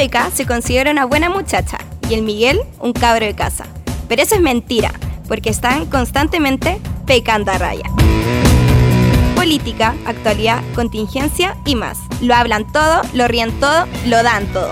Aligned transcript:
Peca 0.00 0.30
se 0.32 0.46
considera 0.46 0.90
una 0.90 1.04
buena 1.04 1.28
muchacha 1.28 1.76
y 2.08 2.14
el 2.14 2.22
Miguel 2.22 2.58
un 2.78 2.94
cabro 2.94 3.26
de 3.26 3.34
casa. 3.34 3.66
Pero 4.08 4.22
eso 4.22 4.34
es 4.34 4.40
mentira, 4.40 4.92
porque 5.28 5.50
están 5.50 5.84
constantemente 5.84 6.80
pecando 7.06 7.52
a 7.52 7.58
raya. 7.58 7.84
Política, 9.34 9.94
actualidad, 10.06 10.62
contingencia 10.74 11.54
y 11.66 11.74
más. 11.74 11.98
Lo 12.22 12.34
hablan 12.34 12.72
todo, 12.72 13.02
lo 13.12 13.28
ríen 13.28 13.52
todo, 13.60 13.84
lo 14.06 14.22
dan 14.22 14.46
todo. 14.54 14.70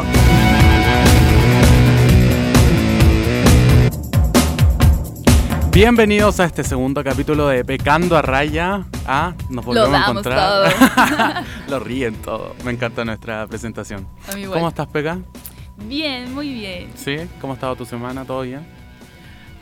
Bienvenidos 5.78 6.40
a 6.40 6.44
este 6.46 6.64
segundo 6.64 7.04
capítulo 7.04 7.46
de 7.46 7.64
Pecando 7.64 8.16
a 8.16 8.22
Raya. 8.22 8.84
Ah, 9.06 9.32
nos 9.48 9.64
volvemos 9.64 9.94
a 9.94 10.10
encontrar. 10.10 11.44
Lo 11.68 11.78
ríen 11.78 12.16
todo. 12.16 12.56
Me 12.64 12.72
encanta 12.72 13.04
nuestra 13.04 13.46
presentación. 13.46 14.08
¿Cómo 14.52 14.70
estás, 14.70 14.88
Peca? 14.88 15.20
Bien, 15.76 16.34
muy 16.34 16.52
bien. 16.52 16.90
¿Sí? 16.96 17.18
¿Cómo 17.40 17.52
ha 17.52 17.54
estado 17.54 17.76
tu 17.76 17.84
semana? 17.84 18.24
¿Todo 18.24 18.42
bien? 18.42 18.66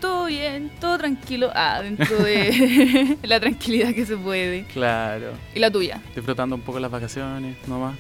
Todo 0.01 0.25
bien, 0.25 0.73
todo 0.81 0.97
tranquilo. 0.97 1.51
Ah, 1.55 1.83
dentro 1.83 2.17
de 2.17 3.19
la 3.23 3.39
tranquilidad 3.39 3.93
que 3.93 4.07
se 4.07 4.17
puede. 4.17 4.65
Claro. 4.69 5.33
¿Y 5.55 5.59
la 5.59 5.71
tuya? 5.71 6.01
Disfrutando 6.15 6.57
un 6.57 6.63
poco 6.63 6.81
las 6.81 6.91
vacaciones, 6.91 7.59
nomás. 7.69 7.95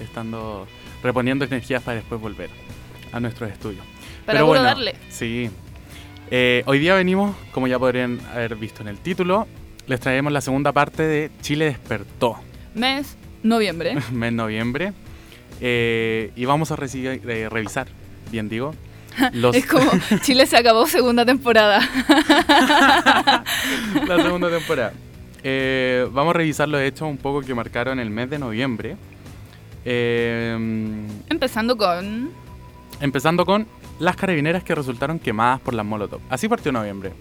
Estando 0.00 0.66
reponiendo 1.02 1.44
energías 1.44 1.82
para 1.82 1.96
después 1.96 2.18
volver 2.18 2.48
a 3.12 3.20
nuestros 3.20 3.50
estudios. 3.50 3.84
Para 4.24 4.38
Pero 4.38 4.46
bueno, 4.46 4.64
darle. 4.64 4.94
Sí, 5.10 5.50
eh, 6.30 6.62
hoy 6.66 6.78
día 6.78 6.94
venimos, 6.94 7.36
como 7.52 7.66
ya 7.66 7.78
podrían 7.78 8.20
haber 8.32 8.56
visto 8.56 8.82
en 8.82 8.88
el 8.88 8.98
título, 8.98 9.46
les 9.86 10.00
traemos 10.00 10.32
la 10.32 10.40
segunda 10.40 10.72
parte 10.72 11.02
de 11.02 11.30
Chile 11.40 11.66
despertó. 11.66 12.36
Mes 12.74 13.16
noviembre. 13.42 13.96
Mes 14.12 14.32
noviembre. 14.32 14.92
Eh, 15.60 16.32
y 16.34 16.44
vamos 16.44 16.70
a 16.72 16.76
eh, 16.80 17.48
revisar, 17.50 17.88
bien 18.30 18.48
digo. 18.48 18.74
Es 19.52 19.66
como 19.66 19.90
Chile 20.22 20.46
se 20.46 20.56
acabó 20.56 20.86
segunda 20.86 21.26
temporada. 21.26 21.80
la 24.06 24.22
segunda 24.22 24.48
temporada. 24.48 24.94
vamos 26.10 26.34
a 26.34 26.38
revisar 26.38 26.68
los 26.68 26.80
hechos 26.80 27.08
un 27.08 27.18
poco 27.18 27.42
que 27.42 27.54
marcaron 27.54 28.00
el 28.00 28.08
mes 28.08 28.30
de 28.30 28.38
noviembre. 28.38 28.96
empezando 29.84 31.76
con... 31.76 32.30
Empezando 33.00 33.44
con 33.44 33.66
las 34.02 34.16
carabineras 34.16 34.64
que 34.64 34.74
resultaron 34.74 35.20
quemadas 35.20 35.60
por 35.60 35.74
las 35.74 35.86
Molotov. 35.86 36.20
Así 36.28 36.48
partió 36.48 36.72
noviembre. 36.72 37.12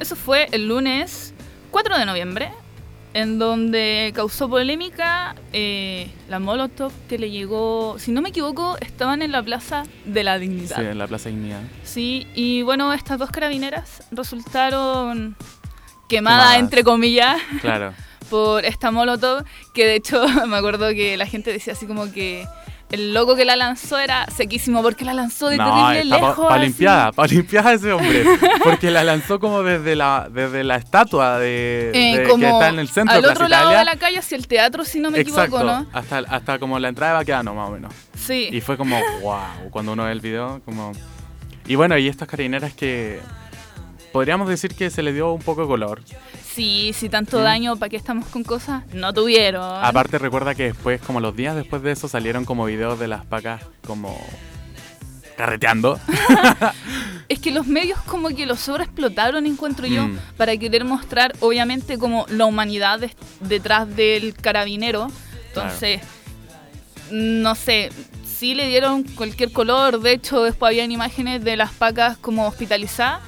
Eso 0.00 0.16
fue 0.16 0.48
el 0.52 0.66
lunes 0.66 1.34
4 1.70 1.98
de 1.98 2.06
noviembre, 2.06 2.50
en 3.12 3.38
donde 3.38 4.10
causó 4.14 4.48
polémica 4.48 5.34
eh, 5.52 6.10
la 6.30 6.38
Molotov 6.38 6.92
que 7.10 7.18
le 7.18 7.30
llegó, 7.30 7.96
si 7.98 8.10
no 8.10 8.22
me 8.22 8.30
equivoco, 8.30 8.78
estaban 8.80 9.20
en 9.20 9.32
la 9.32 9.42
Plaza 9.42 9.82
de 10.06 10.24
la 10.24 10.38
Dignidad. 10.38 10.76
Sí, 10.76 10.82
en 10.82 10.96
la 10.96 11.06
Plaza 11.06 11.28
Dignidad. 11.28 11.60
Sí, 11.84 12.26
y 12.34 12.62
bueno, 12.62 12.94
estas 12.94 13.18
dos 13.18 13.30
carabineras 13.30 14.02
resultaron 14.10 15.36
quemadas, 16.08 16.58
entre 16.58 16.84
comillas. 16.84 17.38
Claro. 17.60 17.92
por 18.30 18.64
esta 18.64 18.90
Molotov, 18.90 19.44
que 19.74 19.86
de 19.86 19.96
hecho 19.96 20.26
me 20.46 20.56
acuerdo 20.56 20.88
que 20.90 21.16
la 21.16 21.26
gente 21.26 21.52
decía 21.52 21.72
así 21.72 21.86
como 21.86 22.10
que 22.12 22.46
el 22.90 23.12
loco 23.12 23.36
que 23.36 23.44
la 23.44 23.56
lanzó 23.56 23.98
era 23.98 24.26
sequísimo 24.26 24.82
porque 24.82 25.04
la 25.04 25.12
lanzó 25.12 25.48
de 25.48 25.58
terrible 25.58 26.04
lejos. 26.04 26.48
Para 26.48 26.62
limpiada, 26.62 27.12
para 27.12 27.28
limpiada 27.28 27.72
ese 27.74 27.92
hombre. 27.92 28.24
Porque 28.64 28.90
la 28.90 29.04
lanzó 29.04 29.38
como 29.38 29.62
desde 29.62 29.94
la, 29.94 30.28
desde 30.30 30.64
la 30.64 30.76
estatua 30.76 31.38
de, 31.38 31.90
eh, 31.94 32.24
que 32.24 32.48
está 32.48 32.68
en 32.68 32.78
el 32.78 32.88
centro 32.88 33.16
al 33.16 33.24
otro 33.24 33.48
lado 33.48 33.70
de 33.70 33.84
la 33.84 33.96
calle 33.96 34.18
hacia 34.18 34.36
el 34.36 34.46
teatro, 34.46 34.84
si 34.84 35.00
no 35.00 35.10
me 35.10 35.20
equivoco, 35.20 35.62
¿no? 35.62 35.86
Hasta, 35.92 36.18
hasta 36.18 36.58
como 36.58 36.78
la 36.78 36.88
entrada 36.88 37.12
de 37.12 37.18
Baqueano, 37.18 37.54
más 37.54 37.68
o 37.68 37.72
menos. 37.72 37.92
Sí. 38.14 38.48
Y 38.50 38.60
fue 38.60 38.76
como, 38.76 38.98
wow, 39.20 39.70
cuando 39.70 39.92
uno 39.92 40.04
ve 40.04 40.12
el 40.12 40.20
video, 40.20 40.60
como... 40.64 40.92
Y 41.66 41.74
bueno, 41.74 41.98
y 41.98 42.08
estas 42.08 42.26
carineras 42.26 42.72
que 42.72 43.20
podríamos 44.12 44.48
decir 44.48 44.74
que 44.74 44.88
se 44.88 45.02
le 45.02 45.12
dio 45.12 45.32
un 45.32 45.42
poco 45.42 45.62
de 45.62 45.68
color. 45.68 46.02
Sí, 46.58 46.92
si 46.92 47.08
tanto 47.08 47.38
daño, 47.38 47.76
¿para 47.76 47.88
qué 47.88 47.96
estamos 47.96 48.26
con 48.26 48.42
cosas? 48.42 48.82
No 48.92 49.12
tuvieron. 49.12 49.62
Aparte 49.80 50.18
recuerda 50.18 50.56
que 50.56 50.64
después, 50.64 51.00
como 51.00 51.20
los 51.20 51.36
días 51.36 51.54
después 51.54 51.82
de 51.82 51.92
eso, 51.92 52.08
salieron 52.08 52.44
como 52.44 52.64
videos 52.64 52.98
de 52.98 53.06
las 53.06 53.24
pacas 53.24 53.62
como 53.86 54.20
carreteando. 55.36 56.00
es 57.28 57.38
que 57.38 57.52
los 57.52 57.68
medios 57.68 58.00
como 58.08 58.30
que 58.30 58.44
los 58.44 58.58
sobreexplotaron, 58.58 59.46
encuentro 59.46 59.86
yo, 59.86 60.08
mm. 60.08 60.18
para 60.36 60.56
querer 60.56 60.84
mostrar, 60.84 61.32
obviamente, 61.38 61.96
como 61.96 62.26
la 62.28 62.46
humanidad 62.46 63.08
detrás 63.38 63.94
del 63.94 64.34
carabinero. 64.34 65.12
Entonces, 65.46 66.00
no 67.12 67.54
sé, 67.54 67.90
sí 68.26 68.56
le 68.56 68.66
dieron 68.66 69.04
cualquier 69.04 69.52
color. 69.52 70.00
De 70.00 70.10
hecho, 70.10 70.42
después 70.42 70.70
habían 70.70 70.90
imágenes 70.90 71.44
de 71.44 71.56
las 71.56 71.70
pacas 71.70 72.18
como 72.18 72.48
hospitalizadas 72.48 73.20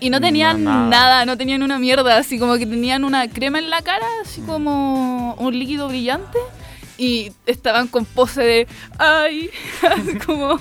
y 0.00 0.10
no 0.10 0.20
tenían 0.20 0.64
nada. 0.64 1.24
no 1.24 1.36
tenían 1.36 1.62
una 1.62 1.78
mierda, 1.78 2.18
así 2.18 2.38
como 2.38 2.56
que 2.56 2.66
tenían 2.66 3.04
una 3.04 3.28
crema 3.28 3.58
en 3.58 3.70
la 3.70 3.82
cara, 3.82 4.06
así 4.22 4.40
como 4.42 5.34
un 5.34 5.58
líquido 5.58 5.88
brillante. 5.88 6.38
Y 7.00 7.30
estaban 7.46 7.86
con 7.86 8.04
pose 8.04 8.42
de, 8.42 8.68
ay, 8.98 9.50
como... 10.26 10.58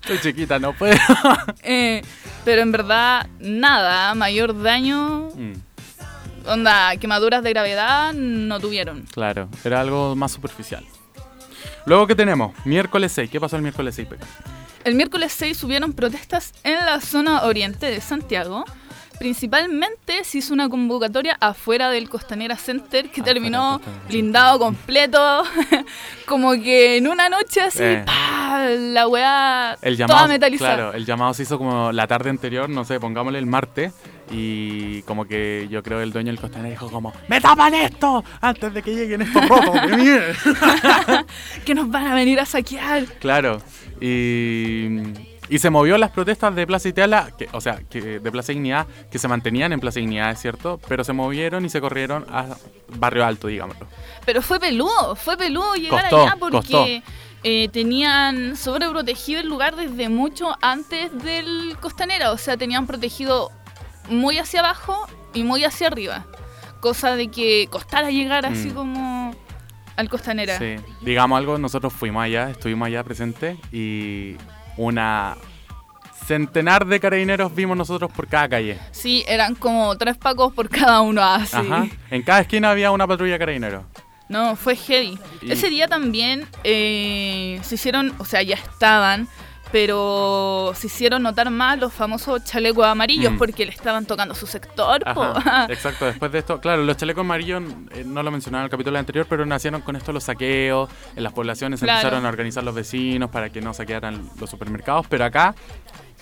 Estoy 0.00 0.18
chiquita, 0.20 0.58
no 0.58 0.72
puedo. 0.72 0.96
Eh, 1.62 2.02
pero 2.44 2.62
en 2.62 2.72
verdad, 2.72 3.28
nada, 3.38 4.12
mayor 4.16 4.60
daño. 4.60 5.28
Mm. 5.36 5.52
Onda, 6.46 6.96
quemaduras 6.96 7.44
de 7.44 7.50
gravedad 7.50 8.12
no 8.12 8.58
tuvieron. 8.58 9.02
Claro, 9.12 9.48
era 9.64 9.80
algo 9.80 10.16
más 10.16 10.32
superficial. 10.32 10.84
Luego, 11.86 12.08
¿qué 12.08 12.16
tenemos? 12.16 12.52
Miércoles 12.64 13.12
6. 13.12 13.30
¿Qué 13.30 13.40
pasó 13.40 13.56
el 13.56 13.62
miércoles 13.62 13.94
6, 13.94 14.08
Peca? 14.08 14.26
El 14.84 14.96
miércoles 14.96 15.32
6 15.32 15.62
hubieron 15.64 15.92
protestas 15.92 16.52
en 16.64 16.74
la 16.74 17.00
zona 17.00 17.42
oriente 17.44 17.86
de 17.86 18.00
Santiago. 18.00 18.64
Principalmente 19.18 20.24
se 20.24 20.38
hizo 20.38 20.52
una 20.52 20.68
convocatoria 20.68 21.36
afuera 21.38 21.90
del 21.90 22.08
Costanera 22.08 22.56
Center 22.56 23.08
que 23.08 23.22
terminó 23.22 23.80
blindado 24.08 24.58
completo. 24.58 25.44
como 26.26 26.52
que 26.54 26.96
en 26.96 27.06
una 27.06 27.28
noche 27.28 27.60
así, 27.60 27.82
eh. 27.82 28.04
la 28.92 29.06
weá 29.06 29.78
toda 30.08 30.26
metalizada. 30.26 30.74
Claro, 30.74 30.92
el 30.94 31.06
llamado 31.06 31.34
se 31.34 31.44
hizo 31.44 31.58
como 31.58 31.92
la 31.92 32.08
tarde 32.08 32.30
anterior, 32.30 32.68
no 32.68 32.84
sé, 32.84 32.98
pongámosle 32.98 33.38
el 33.38 33.46
martes. 33.46 33.92
Y 34.32 35.02
como 35.02 35.26
que 35.26 35.68
yo 35.70 35.82
creo 35.82 36.00
el 36.00 36.10
dueño 36.10 36.32
del 36.32 36.40
Costanera 36.40 36.70
dijo 36.70 36.90
como 36.90 37.12
¡Me 37.28 37.40
tapan 37.40 37.74
esto! 37.74 38.24
Antes 38.40 38.72
de 38.74 38.82
que 38.82 38.94
lleguen 38.94 39.22
estos 39.22 39.46
rojos, 39.46 39.78
que 41.64 41.74
nos 41.74 41.88
van 41.90 42.06
a 42.06 42.14
venir 42.14 42.40
a 42.40 42.46
saquear. 42.46 43.04
Claro. 43.20 43.60
Y, 44.02 45.58
se 45.58 45.70
movió 45.70 45.96
las 45.96 46.10
protestas 46.10 46.54
de 46.56 46.66
Plaza 46.66 46.88
Italia, 46.88 47.32
que, 47.38 47.48
o 47.52 47.60
sea, 47.60 47.80
que, 47.88 48.18
de 48.18 48.32
Plaza 48.32 48.52
Dignidad, 48.52 48.86
que 49.10 49.18
se 49.18 49.28
mantenían 49.28 49.72
en 49.72 49.80
Plaza 49.80 50.00
Dignidad, 50.00 50.32
es 50.32 50.40
cierto, 50.40 50.80
pero 50.88 51.04
se 51.04 51.12
movieron 51.12 51.64
y 51.64 51.68
se 51.68 51.80
corrieron 51.80 52.26
a 52.28 52.56
Barrio 52.96 53.24
Alto, 53.24 53.46
digámoslo. 53.46 53.86
Pero 54.24 54.42
fue 54.42 54.58
peludo, 54.58 55.14
fue 55.14 55.36
peludo 55.36 55.74
llegar 55.74 56.06
allá 56.06 56.36
porque 56.40 57.02
eh, 57.44 57.68
tenían 57.68 58.56
sobreprotegido 58.56 59.40
el 59.40 59.48
lugar 59.48 59.76
desde 59.76 60.08
mucho 60.08 60.56
antes 60.62 61.10
del 61.22 61.76
Costanera, 61.80 62.32
o 62.32 62.38
sea, 62.38 62.56
tenían 62.56 62.86
protegido 62.86 63.52
muy 64.08 64.38
hacia 64.38 64.60
abajo 64.60 65.06
y 65.32 65.44
muy 65.44 65.64
hacia 65.64 65.86
arriba. 65.86 66.26
Cosa 66.80 67.14
de 67.14 67.28
que 67.28 67.68
costara 67.70 68.10
llegar 68.10 68.46
así 68.46 68.70
mm. 68.70 68.74
como 68.74 69.11
al 69.96 70.08
Costanera. 70.08 70.58
Sí, 70.58 70.76
digamos 71.00 71.38
algo, 71.38 71.58
nosotros 71.58 71.92
fuimos 71.92 72.24
allá, 72.24 72.50
estuvimos 72.50 72.86
allá 72.86 73.02
presentes 73.04 73.58
y 73.72 74.36
una 74.76 75.36
centenar 76.26 76.86
de 76.86 77.00
carabineros 77.00 77.54
vimos 77.54 77.76
nosotros 77.76 78.10
por 78.12 78.28
cada 78.28 78.48
calle. 78.48 78.78
Sí, 78.92 79.24
eran 79.26 79.54
como 79.54 79.96
tres 79.96 80.16
pacos 80.16 80.52
por 80.52 80.68
cada 80.68 81.00
uno 81.00 81.22
así. 81.22 81.56
Ajá. 81.56 81.88
En 82.10 82.22
cada 82.22 82.40
esquina 82.40 82.70
había 82.70 82.90
una 82.90 83.06
patrulla 83.06 83.32
de 83.32 83.38
carabineros. 83.38 83.84
No, 84.28 84.56
fue 84.56 84.76
heavy. 84.76 85.18
Ese 85.46 85.68
día 85.68 85.88
también 85.88 86.46
eh, 86.64 87.60
se 87.62 87.74
hicieron, 87.74 88.14
o 88.18 88.24
sea, 88.24 88.42
ya 88.42 88.54
estaban 88.54 89.28
pero 89.72 90.72
se 90.76 90.86
hicieron 90.86 91.22
notar 91.22 91.50
más 91.50 91.78
los 91.78 91.92
famosos 91.92 92.44
chalecos 92.44 92.86
amarillos 92.86 93.32
mm. 93.32 93.38
porque 93.38 93.64
le 93.64 93.72
estaban 93.72 94.04
tocando 94.04 94.34
su 94.34 94.46
sector. 94.46 95.02
exacto, 95.70 96.04
después 96.04 96.30
de 96.30 96.40
esto, 96.40 96.60
claro, 96.60 96.84
los 96.84 96.96
chalecos 96.98 97.22
amarillos 97.22 97.62
eh, 97.92 98.04
no 98.06 98.22
lo 98.22 98.30
mencionaba 98.30 98.62
en 98.62 98.64
el 98.66 98.70
capítulo 98.70 98.98
anterior, 98.98 99.26
pero 99.28 99.46
nacieron 99.46 99.80
con 99.80 99.96
esto 99.96 100.12
los 100.12 100.24
saqueos, 100.24 100.90
en 101.16 101.22
las 101.22 101.32
poblaciones 101.32 101.80
empezaron 101.82 102.26
a 102.26 102.28
organizar 102.28 102.62
los 102.62 102.74
vecinos 102.74 103.30
para 103.30 103.48
que 103.50 103.62
no 103.62 103.72
saquearan 103.72 104.28
los 104.38 104.50
supermercados, 104.50 105.06
pero 105.08 105.24
acá 105.24 105.54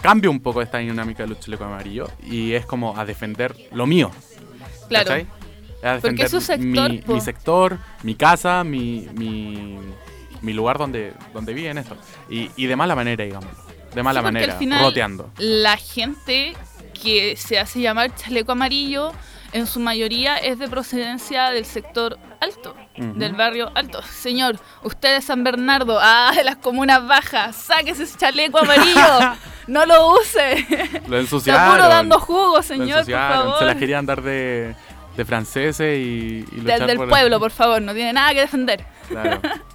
cambia 0.01 0.31
un 0.31 0.41
poco 0.41 0.63
esta 0.63 0.79
dinámica 0.79 1.25
de 1.25 1.31
los 1.31 1.41
chalecos 1.41 1.67
amarillos 1.67 2.09
y 2.23 2.53
es 2.53 2.65
como 2.65 2.97
a 2.97 3.05
defender 3.05 3.57
lo 3.73 3.87
mío. 3.87 4.13
Claro. 4.89 5.27
A 5.83 5.95
defender 5.95 6.29
sector, 6.29 6.91
mi, 7.07 7.21
sector, 7.21 7.79
mi 8.03 8.15
casa, 8.15 8.63
mi 8.65 9.09
mi 9.15 9.79
lugar 10.43 10.79
donde, 10.79 11.15
donde 11.33 11.71
en 11.71 11.79
esto. 11.79 11.97
Y, 12.29 12.51
y 12.57 12.67
de 12.67 12.77
mala 12.77 12.95
manera, 12.95 13.25
digamos. 13.25 13.51
De 13.95 14.03
mala 14.03 14.23
manera, 14.23 14.57
roteando. 14.81 15.31
La 15.39 15.77
gente 15.77 16.55
que 17.03 17.37
se 17.37 17.59
hace 17.59 17.81
llamar 17.81 18.15
chaleco 18.15 18.53
amarillo, 18.53 19.13
en 19.53 19.67
su 19.67 19.81
mayoría 19.81 20.37
es 20.37 20.59
de 20.59 20.69
procedencia 20.69 21.51
del 21.51 21.65
sector 21.65 22.19
Alto, 22.41 22.75
del 22.97 23.35
barrio 23.35 23.71
Alto. 23.75 24.01
Señor, 24.03 24.59
usted 24.83 25.17
es 25.17 25.25
San 25.25 25.43
Bernardo, 25.43 25.99
ah, 26.01 26.33
de 26.35 26.45
las 26.45 26.57
comunas 26.57 27.07
bajas, 27.07 27.57
sáquese 27.57 28.05
ese 28.05 28.17
chaleco 28.17 28.59
amarillo, 28.59 29.35
no 29.67 29.87
lo 29.87 30.13
use. 30.13 30.67
Lo 31.09 31.19
ensuciaron. 31.19 31.63
Está 31.63 31.77
puro 31.77 31.89
dando 31.89 32.21
jugo, 32.21 32.63
señor, 32.63 33.05
por 33.05 33.13
favor. 33.13 33.59
Se 33.59 33.65
las 33.65 33.77
querían 33.77 34.07
dar 34.07 34.23
de, 34.23 34.75
de 35.17 35.25
franceses 35.25 35.99
y, 35.99 36.45
y 36.53 36.61
Del, 36.61 36.87
del 36.87 37.09
pueblo, 37.09 37.41
por 37.41 37.51
favor, 37.51 37.83
no 37.83 37.93
tiene 37.93 38.13
nada 38.13 38.33
que 38.33 38.41
defender. 38.41 38.85
Claro. 39.09 39.41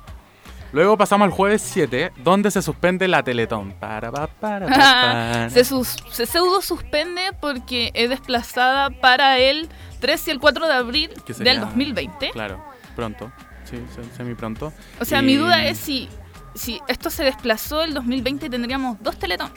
Luego 0.72 0.98
pasamos 0.98 1.26
al 1.26 1.32
jueves 1.32 1.62
7, 1.62 2.12
donde 2.24 2.52
se 2.52 2.62
suspende 2.62 3.08
la 3.08 3.24
Teletón. 3.24 3.74
Para, 3.74 4.12
para, 4.12 4.28
para, 4.40 5.50
se, 5.50 5.64
se 5.64 6.26
pseudo 6.26 6.62
suspende 6.62 7.22
porque 7.40 7.92
es 7.94 8.10
desplazada 8.10 8.90
para 8.90 9.40
el 9.40 9.70
3 10.00 10.28
y 10.28 10.32
el 10.32 10.40
4 10.40 10.68
de 10.68 10.74
abril 10.74 11.12
del 11.40 11.60
2020. 11.62 12.32
Claro, 12.32 12.64
pronto. 12.96 13.32
Sí, 13.64 13.84
semi 14.16 14.36
pronto. 14.36 14.72
O 15.00 15.06
sea, 15.06 15.22
mi 15.22 15.36
duda 15.36 15.66
es 15.66 15.78
si, 15.78 16.10
si 16.54 16.80
esto 16.88 17.10
se 17.10 17.24
desplazó 17.24 17.84
el 17.84 17.94
2020 17.94 18.50
tendríamos 18.50 19.02
dos 19.02 19.18
Teletón. 19.18 19.52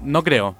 No 0.00 0.22
creo. 0.24 0.56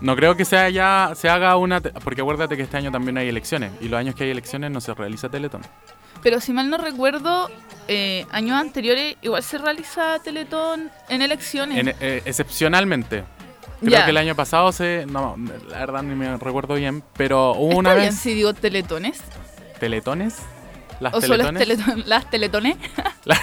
No 0.00 0.16
creo 0.16 0.36
que 0.36 0.44
sea 0.44 0.68
ya, 0.70 1.12
se 1.14 1.28
haga 1.28 1.56
una... 1.56 1.80
Porque 1.80 2.20
acuérdate 2.20 2.56
que 2.56 2.62
este 2.62 2.76
año 2.76 2.90
también 2.90 3.16
hay 3.16 3.28
elecciones. 3.28 3.72
Y 3.80 3.88
los 3.88 3.98
años 3.98 4.14
que 4.14 4.24
hay 4.24 4.30
elecciones 4.30 4.70
no 4.70 4.80
se 4.80 4.92
realiza 4.92 5.28
Teletón. 5.28 5.62
Pero 6.22 6.40
si 6.40 6.52
mal 6.52 6.70
no 6.70 6.78
recuerdo, 6.78 7.50
eh, 7.88 8.26
años 8.30 8.58
anteriores 8.58 9.16
igual 9.22 9.42
se 9.42 9.58
realiza 9.58 10.18
Teletón 10.20 10.90
en 11.08 11.22
elecciones. 11.22 11.94
Eh, 12.00 12.22
excepcionalmente. 12.24 13.24
Creo 13.80 14.04
que 14.04 14.10
el 14.10 14.16
año 14.16 14.34
pasado 14.34 14.72
se. 14.72 15.04
No, 15.06 15.36
la 15.68 15.78
verdad 15.78 16.02
ni 16.02 16.14
me 16.14 16.36
recuerdo 16.38 16.74
bien, 16.74 17.02
pero 17.16 17.52
hubo 17.52 17.76
una 17.76 17.94
vez. 17.94 18.16
si 18.16 18.34
digo 18.34 18.54
teletones? 18.54 19.20
¿Teletones? 19.78 20.38
¿Las 21.00 21.14
¿O 21.14 21.20
teletones? 21.20 22.06
las 22.06 22.30
teletones? 22.30 22.76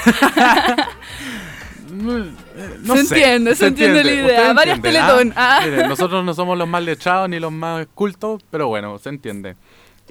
no 1.92 2.96
se 2.96 3.02
entiende, 3.02 3.56
se, 3.56 3.68
entiende, 3.68 4.04
la 4.04 4.12
idea. 4.12 4.54
Varias 4.54 4.82
teletón. 4.82 5.34
Ah. 5.36 5.66
nosotros 5.88 6.24
no 6.24 6.34
somos 6.34 6.58
los 6.58 6.68
más 6.68 6.84
letrados 6.84 7.30
ni 7.30 7.40
los 7.40 7.52
más 7.52 7.88
cultos, 7.94 8.42
pero 8.50 8.68
bueno, 8.68 8.98
se 8.98 9.10
entiende. 9.10 9.56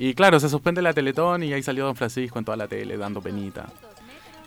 Y 0.01 0.15
claro, 0.15 0.41
se 0.41 0.49
suspende 0.49 0.81
la 0.81 0.95
Teletón 0.95 1.43
y 1.43 1.53
ahí 1.53 1.63
salió 1.63 1.85
Don 1.85 1.95
Francisco 1.95 2.39
en 2.39 2.45
toda 2.47 2.57
la 2.57 2.67
tele 2.67 2.97
dando 2.97 3.21
penita. 3.21 3.67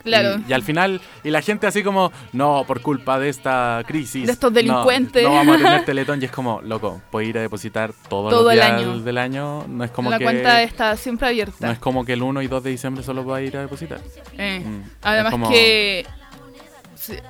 Claro. 0.03 0.41
Y, 0.47 0.51
al 0.51 0.63
final, 0.63 0.99
y 1.23 1.29
la 1.29 1.43
gente 1.43 1.67
así 1.67 1.83
como, 1.83 2.11
no, 2.31 2.63
por 2.65 2.81
culpa 2.81 3.19
de 3.19 3.29
esta 3.29 3.83
crisis. 3.85 4.25
De 4.25 4.31
estos 4.31 4.51
delincuentes. 4.51 5.21
No, 5.21 5.29
vamos 5.29 5.57
a 5.57 5.59
tener 5.59 5.85
Teletón 5.85 6.19
y 6.23 6.25
es 6.25 6.31
como, 6.31 6.59
loco, 6.63 7.03
puedes 7.11 7.29
ir 7.29 7.37
a 7.37 7.41
depositar 7.41 7.93
todo, 8.09 8.31
todo 8.31 8.49
el 8.49 8.63
año. 8.63 8.97
del 8.97 9.19
año. 9.19 9.67
No 9.67 9.83
es 9.83 9.91
como 9.91 10.09
la 10.09 10.19
cuenta 10.19 10.63
está 10.63 10.97
siempre 10.97 11.27
abierta. 11.27 11.67
No 11.67 11.71
es 11.71 11.77
como 11.77 12.03
que 12.03 12.13
el 12.13 12.23
1 12.23 12.41
y 12.41 12.47
2 12.47 12.63
de 12.63 12.69
diciembre 12.71 13.03
solo 13.03 13.23
vas 13.23 13.37
a 13.37 13.41
ir 13.43 13.55
a 13.55 13.61
depositar. 13.61 14.01
Eh. 14.35 14.59
Mm. 14.59 14.89
Además 15.03 15.51
que, 15.51 16.07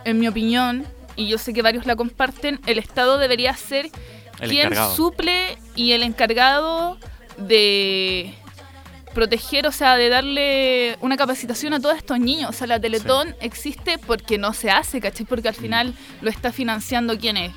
en 0.06 0.18
mi 0.18 0.30
opinión, 0.30 0.86
y 1.18 1.28
yo 1.28 1.38
sé 1.38 1.52
que 1.52 1.62
varios 1.62 1.86
la 1.86 1.98
comparten, 1.98 2.62
el 2.68 2.78
Estado 2.78 3.18
debería 3.18 3.54
ser 3.58 3.90
quien 4.40 4.74
suple 4.96 5.58
y 5.76 5.92
el 5.92 6.04
encargado 6.04 6.98
de 7.38 8.34
proteger, 9.14 9.68
o 9.68 9.72
sea, 9.72 9.96
de 9.96 10.10
darle 10.10 10.98
una 11.02 11.16
capacitación 11.16 11.74
a 11.74 11.80
todos 11.80 11.98
estos 11.98 12.20
niños. 12.20 12.50
O 12.50 12.54
sea, 12.54 12.68
la 12.68 12.80
Teletón 12.80 13.36
existe 13.40 13.98
porque 13.98 14.38
no 14.38 14.54
se 14.54 14.72
hace, 14.72 15.00
¿cachai? 15.00 15.26
Porque 15.26 15.48
al 15.48 15.56
mm. 15.56 15.62
final 15.62 15.94
lo 16.22 16.30
está 16.30 16.52
financiando 16.52 17.18
quién 17.18 17.38
es. 17.38 17.54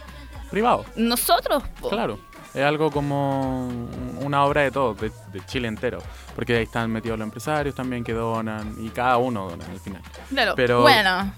Privado. 0.50 0.84
Nosotros. 0.96 1.64
Claro. 1.88 2.20
Es 2.55 2.62
algo 2.62 2.90
como 2.90 3.69
una 4.20 4.44
obra 4.44 4.62
de 4.62 4.70
todos, 4.70 4.99
de, 4.99 5.11
Chile 5.46 5.69
entero. 5.69 5.99
Porque 6.34 6.56
ahí 6.56 6.62
están 6.62 6.90
metidos 6.90 7.19
los 7.19 7.26
empresarios 7.26 7.75
también 7.75 8.02
que 8.02 8.12
donan 8.12 8.76
y 8.81 8.88
cada 8.90 9.19
uno 9.19 9.50
dona 9.50 9.67
al 9.67 9.81
final. 9.81 10.02
Claro. 10.31 10.55
Pero 10.56 10.82
bueno. 10.82 11.34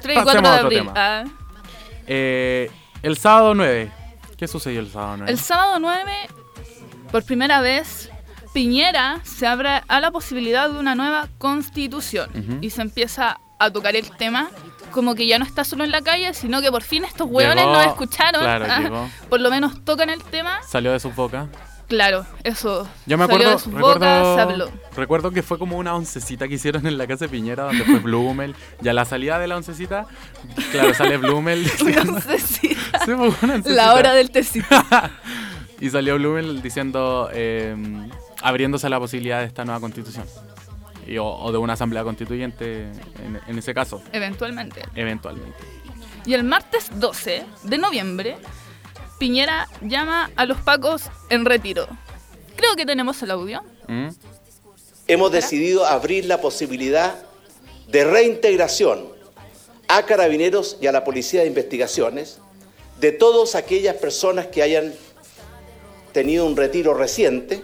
3 0.00 0.18
y 0.18 0.22
4 0.22 0.42
de 0.42 0.48
abril. 0.48 0.90
Ah. 0.94 1.24
Eh, 2.06 2.70
el 3.02 3.16
sábado 3.18 3.54
9. 3.54 3.90
¿Qué 4.38 4.46
sucedió 4.46 4.80
el 4.80 4.90
sábado 4.90 5.18
9? 5.18 5.32
El 5.32 5.38
sábado 5.38 5.78
9 5.80 6.12
por 7.16 7.24
primera 7.24 7.62
vez, 7.62 8.10
Piñera 8.52 9.20
se 9.24 9.46
abre 9.46 9.80
a 9.88 10.00
la 10.00 10.10
posibilidad 10.10 10.68
de 10.68 10.78
una 10.78 10.94
nueva 10.94 11.28
constitución 11.38 12.58
y 12.60 12.68
se 12.68 12.82
empieza 12.82 13.40
a 13.58 13.70
tocar 13.70 13.96
el 13.96 14.10
tema 14.18 14.50
como 14.90 15.14
que 15.14 15.26
ya 15.26 15.38
no 15.38 15.46
está 15.46 15.64
solo 15.64 15.84
en 15.84 15.92
la 15.92 16.02
calle, 16.02 16.34
sino 16.34 16.60
que 16.60 16.70
por 16.70 16.82
fin 16.82 17.04
estos 17.04 17.26
hueones 17.30 17.64
nos 17.64 17.86
escucharon. 17.86 19.10
por 19.30 19.40
lo 19.40 19.48
menos 19.48 19.82
tocan 19.82 20.10
el 20.10 20.22
tema. 20.24 20.60
Salió 20.68 20.92
de 20.92 21.00
su 21.00 21.10
boca. 21.10 21.48
Claro, 21.88 22.26
eso. 22.44 22.86
Yo 23.06 23.16
me 23.16 23.24
acuerdo, 23.24 23.56
recuerdo, 23.72 24.70
recuerdo 24.94 25.30
que 25.30 25.42
fue 25.42 25.58
como 25.58 25.78
una 25.78 25.94
oncecita 25.94 26.48
que 26.48 26.56
hicieron 26.56 26.86
en 26.86 26.98
la 26.98 27.06
casa 27.06 27.24
de 27.24 27.28
Piñera, 27.30 27.62
donde 27.64 27.82
fue 27.82 27.98
Blumel. 28.00 28.54
Y 28.82 28.88
a 28.88 28.92
la 28.92 29.06
salida 29.06 29.38
de 29.38 29.46
la 29.46 29.56
oncecita, 29.56 30.04
claro, 30.70 30.92
sale 30.92 31.16
Blumel. 31.16 31.66
una 31.80 32.02
oncecita. 32.02 33.06
La 33.64 33.94
hora 33.94 34.12
del 34.12 34.30
tecito. 34.30 34.66
Y 35.80 35.90
salió 35.90 36.16
Blumen 36.16 36.62
diciendo, 36.62 37.28
em, 37.32 38.08
abriéndose 38.42 38.88
la 38.88 38.98
posibilidad 38.98 39.40
de 39.40 39.46
esta 39.46 39.64
nueva 39.64 39.80
constitución. 39.80 40.26
o, 41.20 41.52
de 41.52 41.58
una 41.58 41.74
asamblea 41.74 42.02
constituyente 42.02 42.90
en, 43.46 43.58
ese 43.58 43.72
caso. 43.72 44.02
Eventualmente. 44.12 44.82
Eventualmente. 44.96 45.56
Y 46.24 46.34
el 46.34 46.42
martes 46.42 46.90
12 46.98 47.44
de 47.62 47.78
noviembre, 47.78 48.36
Piñera 49.20 49.68
llama 49.82 50.32
a 50.34 50.46
los 50.46 50.60
pacos 50.62 51.02
en 51.30 51.44
retiro. 51.44 51.86
Creo 52.56 52.74
que 52.74 52.84
tenemos 52.84 53.22
el 53.22 53.30
audio. 53.30 53.62
¿Mm? 53.86 54.08
Hemos 55.06 55.30
decidido 55.30 55.86
abrir 55.86 56.24
la 56.24 56.40
posibilidad 56.40 57.14
de 57.86 58.04
reintegración 58.04 59.06
a 59.86 60.02
carabineros 60.02 60.76
y 60.80 60.88
a 60.88 60.92
la 60.92 61.04
policía 61.04 61.42
de 61.42 61.46
investigaciones 61.46 62.40
de 62.98 63.12
todas 63.12 63.54
aquellas 63.54 63.96
personas 63.96 64.48
que 64.48 64.62
hayan 64.62 64.92
tenido 66.16 66.46
un 66.46 66.56
retiro 66.56 66.94
reciente 66.94 67.62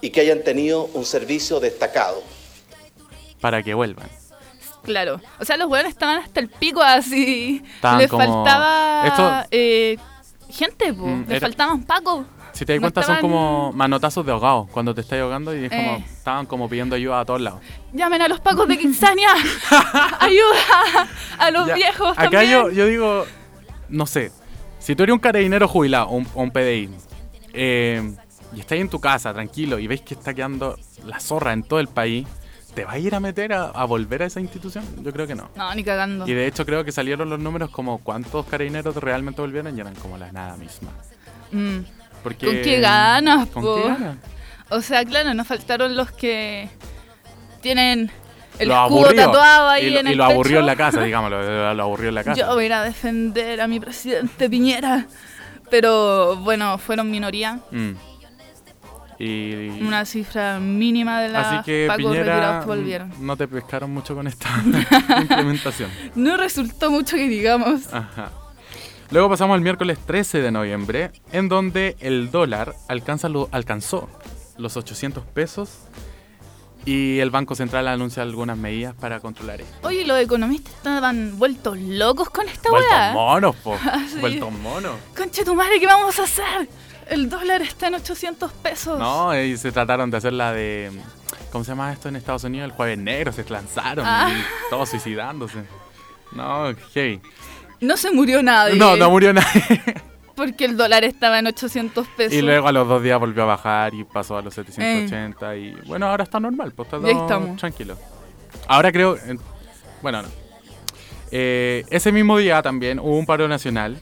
y 0.00 0.10
que 0.10 0.20
hayan 0.20 0.44
tenido 0.44 0.84
un 0.94 1.04
servicio 1.04 1.58
destacado. 1.58 2.22
Para 3.40 3.64
que 3.64 3.74
vuelvan. 3.74 4.08
Claro. 4.84 5.20
O 5.40 5.44
sea, 5.44 5.56
los 5.56 5.68
hueones 5.68 5.90
estaban 5.90 6.18
hasta 6.18 6.38
el 6.38 6.48
pico 6.48 6.80
así. 6.80 7.64
Les 7.98 8.08
faltaba 8.08 9.44
eh, 9.50 9.96
gente, 10.48 10.94
po. 10.94 11.04
Mm, 11.04 11.24
les 11.26 11.40
faltaban 11.40 11.82
pacos. 11.82 12.26
Si 12.52 12.64
te 12.64 12.74
das 12.74 12.80
cuenta, 12.80 13.02
son 13.02 13.16
como 13.20 13.72
manotazos 13.72 14.24
de 14.24 14.30
ahogado 14.30 14.68
cuando 14.70 14.94
te 14.94 15.00
estás 15.00 15.18
ahogando 15.18 15.52
y 15.52 15.64
es 15.64 15.70
como, 15.70 15.96
eh. 15.96 16.04
estaban 16.12 16.46
como 16.46 16.68
pidiendo 16.68 16.94
ayuda 16.94 17.18
a 17.18 17.24
todos 17.24 17.40
lados. 17.40 17.60
Llamen 17.92 18.22
a 18.22 18.28
los 18.28 18.38
pacos 18.38 18.68
de 18.68 18.78
Quinzania. 18.78 19.30
ayuda 20.20 21.08
a 21.38 21.50
los 21.50 21.74
viejos. 21.74 22.16
Acá 22.16 22.44
yo, 22.44 22.70
yo 22.70 22.86
digo, 22.86 23.26
no 23.88 24.06
sé, 24.06 24.30
si 24.78 24.94
tú 24.94 25.02
eres 25.02 25.12
un 25.12 25.18
carabinero 25.18 25.66
jubilado 25.66 26.06
o 26.06 26.22
un 26.40 26.50
PDI, 26.52 26.88
eh, 27.52 28.14
y 28.54 28.60
estás 28.60 28.78
en 28.78 28.88
tu 28.88 29.00
casa 29.00 29.32
tranquilo 29.32 29.78
y 29.78 29.86
ves 29.86 30.00
que 30.02 30.14
está 30.14 30.34
quedando 30.34 30.76
la 31.04 31.20
zorra 31.20 31.52
en 31.52 31.62
todo 31.62 31.80
el 31.80 31.88
país, 31.88 32.26
¿te 32.74 32.84
va 32.84 32.92
a 32.92 32.98
ir 32.98 33.14
a 33.14 33.20
meter 33.20 33.52
a, 33.52 33.84
volver 33.84 34.22
a 34.22 34.26
esa 34.26 34.40
institución? 34.40 34.84
Yo 35.02 35.12
creo 35.12 35.26
que 35.26 35.34
no. 35.34 35.50
No, 35.56 35.74
ni 35.74 35.84
cagando. 35.84 36.26
Y 36.26 36.32
de 36.32 36.46
hecho 36.46 36.66
creo 36.66 36.84
que 36.84 36.92
salieron 36.92 37.30
los 37.30 37.38
números 37.38 37.70
como 37.70 37.98
cuántos 37.98 38.46
carabineros 38.46 38.96
realmente 38.96 39.40
volvieron 39.40 39.76
y 39.76 39.80
eran 39.80 39.94
como 39.94 40.18
la 40.18 40.32
nada 40.32 40.56
misma. 40.56 40.90
Mm. 41.52 41.78
Porque, 42.22 42.46
¿Con 42.46 42.56
qué 42.56 42.80
ganas? 42.80 43.48
¿Con 43.48 43.62
qué 43.62 43.88
ganas? 43.88 44.16
O 44.70 44.82
sea, 44.82 45.04
claro, 45.04 45.34
nos 45.34 45.46
faltaron 45.46 45.96
los 45.96 46.12
que 46.12 46.68
tienen 47.60 48.10
el 48.58 48.68
lo 48.68 48.84
escudo 48.84 49.14
tatuado 49.14 49.68
ahí 49.68 49.88
y, 49.88 49.96
en 49.96 50.06
el 50.06 50.12
Y 50.12 50.16
lo 50.16 50.24
aburrió 50.24 50.60
en 50.60 50.66
la 50.66 50.76
casa, 50.76 51.02
digamos, 51.02 51.30
lo, 51.30 51.82
aburrió 51.82 52.10
en 52.10 52.14
la 52.14 52.24
casa. 52.24 52.40
Yo 52.40 52.46
voy 52.48 52.64
a 52.64 52.66
ir 52.66 52.72
a 52.74 52.82
defender 52.82 53.60
a 53.60 53.66
mi 53.66 53.80
presidente 53.80 54.48
Piñera. 54.50 55.06
Pero 55.70 56.36
bueno, 56.36 56.78
fueron 56.78 57.10
minoría. 57.10 57.60
Mm. 57.70 57.92
Y, 59.18 59.82
Una 59.82 60.06
cifra 60.06 60.58
mínima 60.60 61.20
de 61.20 61.28
las 61.28 61.46
Así 61.46 61.64
que 61.64 61.92
Piñera, 61.94 62.62
volvieron. 62.66 63.12
No 63.20 63.36
te 63.36 63.46
pescaron 63.46 63.92
mucho 63.92 64.14
con 64.14 64.26
esta 64.26 64.48
implementación. 65.20 65.90
No 66.14 66.38
resultó 66.38 66.90
mucho 66.90 67.16
que 67.16 67.28
digamos. 67.28 67.82
Luego 69.10 69.28
pasamos 69.28 69.56
al 69.56 69.60
miércoles 69.60 69.98
13 69.98 70.40
de 70.40 70.50
noviembre, 70.50 71.10
en 71.32 71.48
donde 71.50 71.96
el 72.00 72.30
dólar 72.30 72.74
alcanza 72.88 73.28
lo, 73.28 73.50
alcanzó 73.52 74.08
los 74.56 74.78
800 74.78 75.24
pesos 75.24 75.80
y 76.84 77.18
el 77.18 77.30
Banco 77.30 77.54
Central 77.54 77.88
anuncia 77.88 78.22
algunas 78.22 78.56
medidas 78.56 78.94
para 78.94 79.20
controlar 79.20 79.60
esto. 79.60 79.86
Oye, 79.86 80.04
los 80.04 80.18
economistas 80.18 80.74
estaban 80.74 81.38
vueltos 81.38 81.78
locos 81.78 82.30
con 82.30 82.48
esta 82.48 82.70
weá. 82.72 83.12
Vueltos 83.12 83.14
monos, 83.14 83.56
po. 83.56 83.78
Ah, 83.82 84.06
vueltos 84.20 84.52
monos. 84.52 84.92
Conche 85.16 85.44
tu 85.44 85.54
madre, 85.54 85.78
¿qué 85.78 85.86
vamos 85.86 86.18
a 86.18 86.24
hacer? 86.24 86.68
El 87.08 87.28
dólar 87.28 87.62
está 87.62 87.88
en 87.88 87.94
800 87.94 88.52
pesos. 88.52 88.98
No, 88.98 89.36
y 89.38 89.56
se 89.56 89.72
trataron 89.72 90.10
de 90.10 90.16
hacer 90.16 90.32
la 90.32 90.52
de. 90.52 90.92
¿Cómo 91.50 91.64
se 91.64 91.72
llama 91.72 91.92
esto 91.92 92.08
en 92.08 92.16
Estados 92.16 92.44
Unidos? 92.44 92.70
El 92.70 92.72
jueves 92.72 92.98
negro, 92.98 93.32
se 93.32 93.44
lanzaron 93.48 94.06
ah. 94.06 94.30
y 94.30 94.70
todos 94.70 94.88
suicidándose. 94.88 95.64
No, 96.32 96.72
hey. 96.94 97.20
No 97.80 97.96
se 97.96 98.12
murió 98.12 98.42
nadie. 98.42 98.76
No, 98.76 98.96
no 98.96 99.10
murió 99.10 99.32
nadie. 99.32 99.94
Porque 100.40 100.64
el 100.64 100.74
dólar 100.74 101.04
estaba 101.04 101.38
en 101.38 101.48
800 101.48 102.06
pesos. 102.16 102.32
Y 102.32 102.40
luego 102.40 102.66
a 102.66 102.72
los 102.72 102.88
dos 102.88 103.02
días 103.02 103.20
volvió 103.20 103.42
a 103.42 103.46
bajar 103.46 103.92
y 103.92 104.04
pasó 104.04 104.38
a 104.38 104.42
los 104.42 104.54
780. 104.54 105.56
Y 105.56 105.72
bueno, 105.84 106.06
ahora 106.06 106.24
está 106.24 106.40
normal, 106.40 106.72
pues 106.74 106.86
está 106.86 106.98
todo 106.98 107.56
tranquilo. 107.58 107.98
Ahora 108.66 108.90
creo. 108.90 109.18
bueno, 110.00 110.22
eh, 111.30 111.84
ese 111.90 112.10
mismo 112.10 112.38
día 112.38 112.62
también 112.62 113.00
hubo 113.00 113.18
un 113.18 113.26
paro 113.26 113.48
nacional 113.48 114.00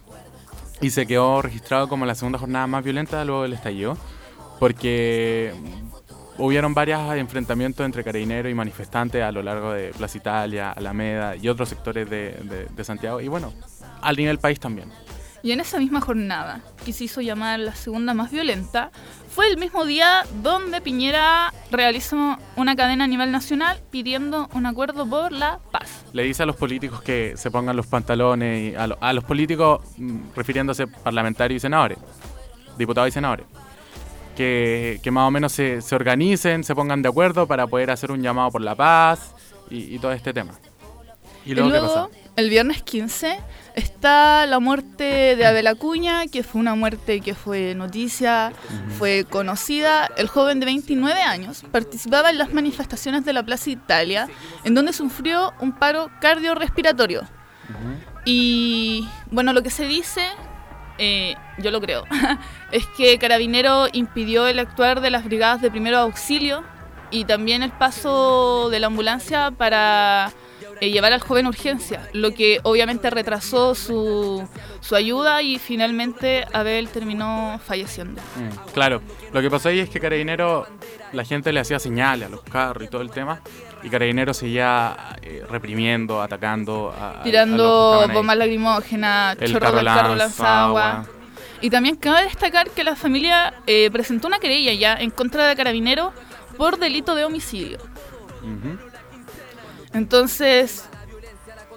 y 0.80 0.90
se 0.90 1.08
quedó 1.08 1.42
registrado 1.42 1.88
como 1.88 2.06
la 2.06 2.14
segunda 2.14 2.38
jornada 2.38 2.68
más 2.68 2.84
violenta 2.84 3.24
luego 3.24 3.42
del 3.42 3.54
estallido. 3.54 3.98
Porque 4.60 5.52
hubieron 6.36 6.72
varios 6.72 7.00
enfrentamientos 7.16 7.84
entre 7.84 8.04
carabineros 8.04 8.52
y 8.52 8.54
manifestantes 8.54 9.24
a 9.24 9.32
lo 9.32 9.42
largo 9.42 9.72
de 9.72 9.88
Plaza 9.90 10.18
Italia, 10.18 10.70
Alameda 10.70 11.34
y 11.34 11.48
otros 11.48 11.68
sectores 11.68 12.08
de, 12.08 12.68
de 12.70 12.84
Santiago. 12.84 13.20
Y 13.20 13.26
bueno, 13.26 13.52
al 14.02 14.16
nivel 14.16 14.38
país 14.38 14.60
también. 14.60 14.88
Y 15.42 15.52
en 15.52 15.60
esa 15.60 15.78
misma 15.78 16.00
jornada, 16.00 16.60
que 16.84 16.92
se 16.92 17.04
hizo 17.04 17.20
llamar 17.20 17.60
la 17.60 17.74
segunda 17.74 18.12
más 18.12 18.30
violenta, 18.30 18.90
fue 19.30 19.48
el 19.48 19.56
mismo 19.56 19.84
día 19.84 20.24
donde 20.42 20.80
Piñera 20.80 21.52
realizó 21.70 22.38
una 22.56 22.74
cadena 22.74 23.04
a 23.04 23.06
nivel 23.06 23.30
nacional 23.30 23.80
pidiendo 23.90 24.48
un 24.52 24.66
acuerdo 24.66 25.08
por 25.08 25.30
la 25.30 25.60
paz. 25.70 26.04
Le 26.12 26.24
dice 26.24 26.42
a 26.42 26.46
los 26.46 26.56
políticos 26.56 27.02
que 27.02 27.34
se 27.36 27.50
pongan 27.50 27.76
los 27.76 27.86
pantalones, 27.86 28.72
y 28.72 28.74
a, 28.74 29.12
los 29.12 29.24
políticos 29.24 29.80
mm, 29.96 30.34
refiriéndose 30.34 30.88
parlamentarios 30.88 31.58
y 31.58 31.60
senadores, 31.60 31.98
diputados 32.76 33.08
y 33.08 33.12
senadores, 33.12 33.46
que, 34.36 35.00
más 35.12 35.28
o 35.28 35.30
menos 35.30 35.52
se, 35.52 35.80
organicen, 35.92 36.64
se 36.64 36.74
pongan 36.74 37.00
de 37.02 37.08
acuerdo 37.08 37.46
para 37.46 37.68
poder 37.68 37.92
hacer 37.92 38.10
un 38.10 38.22
llamado 38.22 38.50
por 38.50 38.60
la 38.60 38.74
paz 38.74 39.34
y, 39.70 39.98
todo 40.00 40.10
este 40.12 40.32
tema. 40.32 40.52
¿Y 41.44 41.54
luego, 41.54 41.70
qué 41.70 41.78
pasó? 41.78 42.10
El 42.34 42.50
viernes 42.50 42.82
15 42.82 43.38
Está 43.78 44.44
la 44.46 44.58
muerte 44.58 45.36
de 45.36 45.46
Abel 45.46 45.68
Acuña, 45.68 46.26
que 46.26 46.42
fue 46.42 46.60
una 46.60 46.74
muerte 46.74 47.20
que 47.20 47.36
fue 47.36 47.76
noticia, 47.76 48.52
fue 48.98 49.24
conocida. 49.24 50.10
El 50.16 50.26
joven 50.26 50.58
de 50.58 50.66
29 50.66 51.22
años 51.22 51.62
participaba 51.70 52.30
en 52.30 52.38
las 52.38 52.52
manifestaciones 52.52 53.24
de 53.24 53.32
la 53.32 53.44
Plaza 53.44 53.70
Italia, 53.70 54.28
en 54.64 54.74
donde 54.74 54.92
sufrió 54.92 55.54
un 55.60 55.70
paro 55.70 56.10
cardiorrespiratorio. 56.20 57.22
Y 58.24 59.06
bueno, 59.30 59.52
lo 59.52 59.62
que 59.62 59.70
se 59.70 59.86
dice, 59.86 60.26
eh, 60.98 61.36
yo 61.58 61.70
lo 61.70 61.80
creo, 61.80 62.02
es 62.72 62.84
que 62.96 63.16
Carabinero 63.20 63.86
impidió 63.92 64.48
el 64.48 64.58
actuar 64.58 65.00
de 65.00 65.10
las 65.10 65.24
brigadas 65.24 65.62
de 65.62 65.70
primero 65.70 65.98
auxilio 65.98 66.64
y 67.12 67.26
también 67.26 67.62
el 67.62 67.70
paso 67.70 68.70
de 68.70 68.80
la 68.80 68.88
ambulancia 68.88 69.52
para 69.52 70.32
eh, 70.80 70.90
llevar 70.90 71.12
al 71.12 71.20
joven 71.20 71.46
urgencia, 71.46 72.08
lo 72.12 72.32
que 72.32 72.60
obviamente 72.62 73.10
retrasó 73.10 73.74
su, 73.74 74.46
su 74.80 74.94
ayuda 74.94 75.42
y 75.42 75.58
finalmente 75.58 76.44
Abel 76.52 76.88
terminó 76.88 77.60
falleciendo. 77.64 78.20
Mm, 78.36 78.72
claro, 78.72 79.02
lo 79.32 79.40
que 79.40 79.50
pasó 79.50 79.68
ahí 79.68 79.80
es 79.80 79.90
que 79.90 80.00
Carabinero, 80.00 80.66
la 81.12 81.24
gente 81.24 81.52
le 81.52 81.60
hacía 81.60 81.78
señales 81.78 82.28
a 82.28 82.30
los 82.30 82.42
carros 82.42 82.84
y 82.84 82.88
todo 82.88 83.02
el 83.02 83.10
tema, 83.10 83.40
y 83.82 83.88
Carabinero 83.88 84.34
seguía 84.34 85.16
eh, 85.22 85.44
reprimiendo, 85.48 86.20
atacando. 86.22 86.94
A, 86.98 87.22
Tirando 87.22 88.06
bombas 88.12 88.36
lacrimógenas, 88.36 89.36
chorros 89.38 89.74
del 89.74 89.84
carro 89.84 90.14
lanzagua. 90.14 91.06
Y 91.60 91.70
también 91.70 91.96
cabe 91.96 92.24
destacar 92.24 92.70
que 92.70 92.84
la 92.84 92.94
familia 92.94 93.54
eh, 93.66 93.90
presentó 93.90 94.28
una 94.28 94.38
querella 94.38 94.72
ya 94.74 94.94
en 94.94 95.10
contra 95.10 95.48
de 95.48 95.56
Carabinero 95.56 96.12
por 96.56 96.78
delito 96.78 97.14
de 97.14 97.24
homicidio. 97.24 97.78
Entonces, 99.92 100.84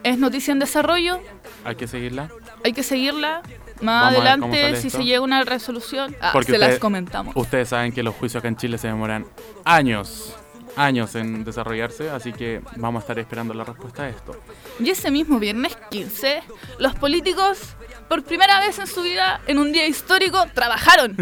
es 0.04 0.18
noticia 0.18 0.52
en 0.52 0.60
desarrollo. 0.60 1.20
Hay 1.64 1.76
que 1.76 1.88
seguirla. 1.88 2.30
Hay 2.64 2.74
que 2.74 2.84
seguirla. 2.84 3.42
Más 3.82 4.14
adelante, 4.14 4.76
si 4.76 4.90
se 4.90 5.04
llega 5.04 5.20
a 5.20 5.22
una 5.22 5.44
resolución, 5.44 6.16
ah, 6.22 6.34
se 6.46 6.58
las 6.58 6.78
comentamos. 6.78 7.36
Ustedes 7.36 7.70
saben 7.70 7.92
que 7.92 8.04
los 8.04 8.14
juicios 8.16 8.40
acá 8.42 8.48
en 8.48 8.56
Chile 8.56 8.78
se 8.78 8.88
demoran 8.88 9.26
años, 9.66 10.36
años 10.76 11.16
en 11.16 11.44
desarrollarse, 11.44 12.12
así 12.12 12.32
que 12.32 12.62
vamos 12.76 13.00
a 13.00 13.04
estar 13.04 13.18
esperando 13.18 13.56
la 13.56 13.64
respuesta 13.64 14.04
a 14.04 14.10
esto. 14.10 14.40
Y 14.80 14.92
ese 14.92 15.10
mismo 15.10 15.40
viernes 15.40 15.76
15, 15.90 16.44
los 16.78 16.94
políticos, 16.94 17.76
por 18.08 18.24
primera 18.24 18.60
vez 18.60 18.78
en 18.78 18.86
su 18.86 19.02
vida, 19.02 19.42
en 19.48 19.58
un 19.58 19.72
día 19.72 19.88
histórico, 19.88 20.46
trabajaron. 20.54 21.18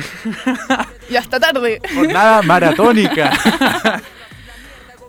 y 1.10 1.16
hasta 1.16 1.40
tarde. 1.40 1.82
Jornada 1.96 2.42
maratónica. 2.42 3.32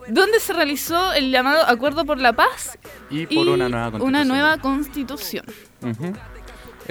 donde 0.09 0.41
se 0.41 0.53
realizó 0.53 1.13
el 1.13 1.31
llamado 1.31 1.67
Acuerdo 1.67 2.05
por 2.05 2.19
la 2.19 2.33
Paz 2.33 2.79
y 3.11 3.27
por 3.27 3.49
una 3.49 3.69
nueva 3.69 3.91
constitución. 3.91 4.09
Una 4.09 4.25
nueva 4.25 4.59
constitución. 4.59 5.45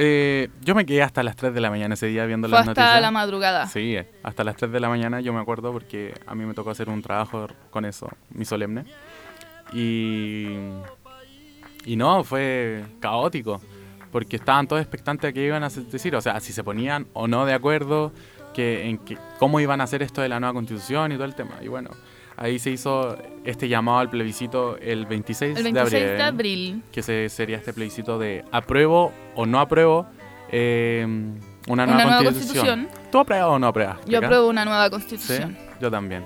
Eh, 0.02 0.50
yo 0.62 0.76
me 0.76 0.86
quedé 0.86 1.02
hasta 1.02 1.24
las 1.24 1.36
3 1.36 1.54
de 1.54 1.60
la 1.60 1.70
mañana 1.70 1.96
ese 1.96 2.08
día 2.08 2.26
viendo 2.26 2.48
las 2.48 2.66
noticias. 2.66 2.88
Hasta 2.88 3.02
la 3.02 3.12
madrugada. 3.12 3.68
Sí, 3.68 3.98
hasta 4.24 4.44
las 4.46 4.56
3 4.56 4.72
de 4.72 4.80
la 4.80 4.88
mañana 4.88 5.20
yo 5.20 5.34
me 5.34 5.42
acuerdo 5.42 5.74
porque 5.74 6.14
a 6.26 6.36
mí 6.36 6.46
me 6.46 6.54
tocó 6.54 6.70
hacer 6.70 6.88
un 6.88 7.02
trabajo 7.02 7.48
con 7.70 7.84
eso, 7.84 8.10
mi 8.30 8.46
solemne. 8.46 8.86
Y, 9.74 10.48
y 11.86 11.96
no, 11.96 12.24
fue 12.24 12.86
caótico, 13.00 13.62
porque 14.12 14.38
estaban 14.38 14.68
todos 14.68 14.82
expectantes 14.82 15.30
de 15.30 15.34
qué 15.34 15.46
iban 15.46 15.64
a 15.64 15.70
decir, 15.70 16.16
o 16.16 16.22
sea, 16.22 16.40
si 16.40 16.54
se 16.54 16.64
ponían 16.64 17.08
o 17.14 17.28
no 17.28 17.46
de 17.46 17.54
acuerdo, 17.54 18.14
que, 18.54 18.88
en 18.88 18.98
que, 19.00 19.18
cómo 19.38 19.60
iban 19.60 19.82
a 19.82 19.84
hacer 19.84 20.02
esto 20.02 20.22
de 20.22 20.30
la 20.30 20.40
nueva 20.40 20.54
constitución 20.54 21.12
y 21.12 21.16
todo 21.16 21.26
el 21.26 21.36
tema. 21.36 21.56
Y 21.62 21.68
bueno, 21.68 21.90
Ahí 22.42 22.58
se 22.58 22.70
hizo 22.70 23.18
este 23.44 23.68
llamado 23.68 24.00
al 24.00 24.10
plebiscito 24.10 24.78
el 24.78 25.06
26, 25.06 25.58
el 25.58 25.64
26 25.74 25.92
de, 25.92 26.24
abril, 26.24 26.84
Que 26.90 27.04
se, 27.04 27.28
sería 27.28 27.58
este 27.58 27.74
plebiscito 27.74 28.18
de 28.18 28.46
apruebo 28.50 29.12
o 29.36 29.46
no 29.46 29.60
apruebo 29.60 30.08
eh, 30.50 31.06
una, 31.68 31.86
nueva, 31.86 32.24
constitución. 32.24 32.88
¿Tú 33.12 33.20
apruebas 33.20 33.50
o 33.50 33.60
no 33.60 33.68
apruebas? 33.68 33.98
Yo 34.06 34.20
apruebo 34.20 34.48
una 34.48 34.64
nueva 34.64 34.90
constitución. 34.90 35.58
Yo 35.82 35.92
también. 35.92 36.24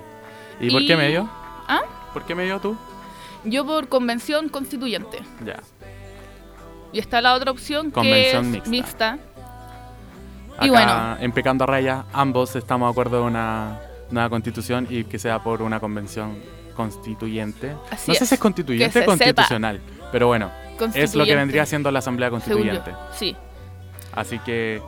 ¿Y, 0.60 0.70
por 0.70 0.86
qué 0.86 0.96
medio? 0.96 1.28
¿Ah? 1.66 1.82
¿Por 2.12 2.24
qué 2.24 2.36
medio 2.36 2.60
tú? 2.60 2.76
Yo 3.42 3.66
por 3.66 3.88
convención 3.88 4.48
constituyente. 4.48 5.18
Ya. 5.44 5.60
Y 6.92 7.00
está 7.00 7.20
la 7.22 7.34
otra 7.34 7.50
opción 7.50 7.90
que 7.90 8.30
es 8.30 8.68
mixta. 8.68 9.18
y 10.62 10.68
bueno. 10.68 11.16
En 11.18 11.32
Pecando 11.32 11.64
a 11.64 11.66
Raya, 11.66 12.04
ambos 12.12 12.54
estamos 12.54 12.86
de 12.86 12.90
acuerdo 12.92 13.18
en 13.18 13.24
una 13.24 13.80
nueva 14.10 14.28
constitución 14.30 14.86
y 14.90 15.04
que 15.04 15.18
sea 15.18 15.42
por 15.42 15.62
una 15.62 15.80
convención 15.80 16.38
constituyente. 16.74 17.72
no 17.72 18.14
sé 18.14 18.26
si 18.26 18.34
es 18.34 18.40
constituyente 18.40 19.00
o 19.00 19.04
constitucional, 19.04 19.80
pero 20.12 20.26
bueno, 20.26 20.50
es 20.94 21.14
lo 21.14 21.24
que 21.24 21.36
vendría 21.36 21.66
siendo 21.66 21.90
la 21.90 22.00
Asamblea 22.00 22.30
Constituyente. 22.30 22.92
Sí. 23.12 23.36
Así 24.12 24.38
que 24.40 24.80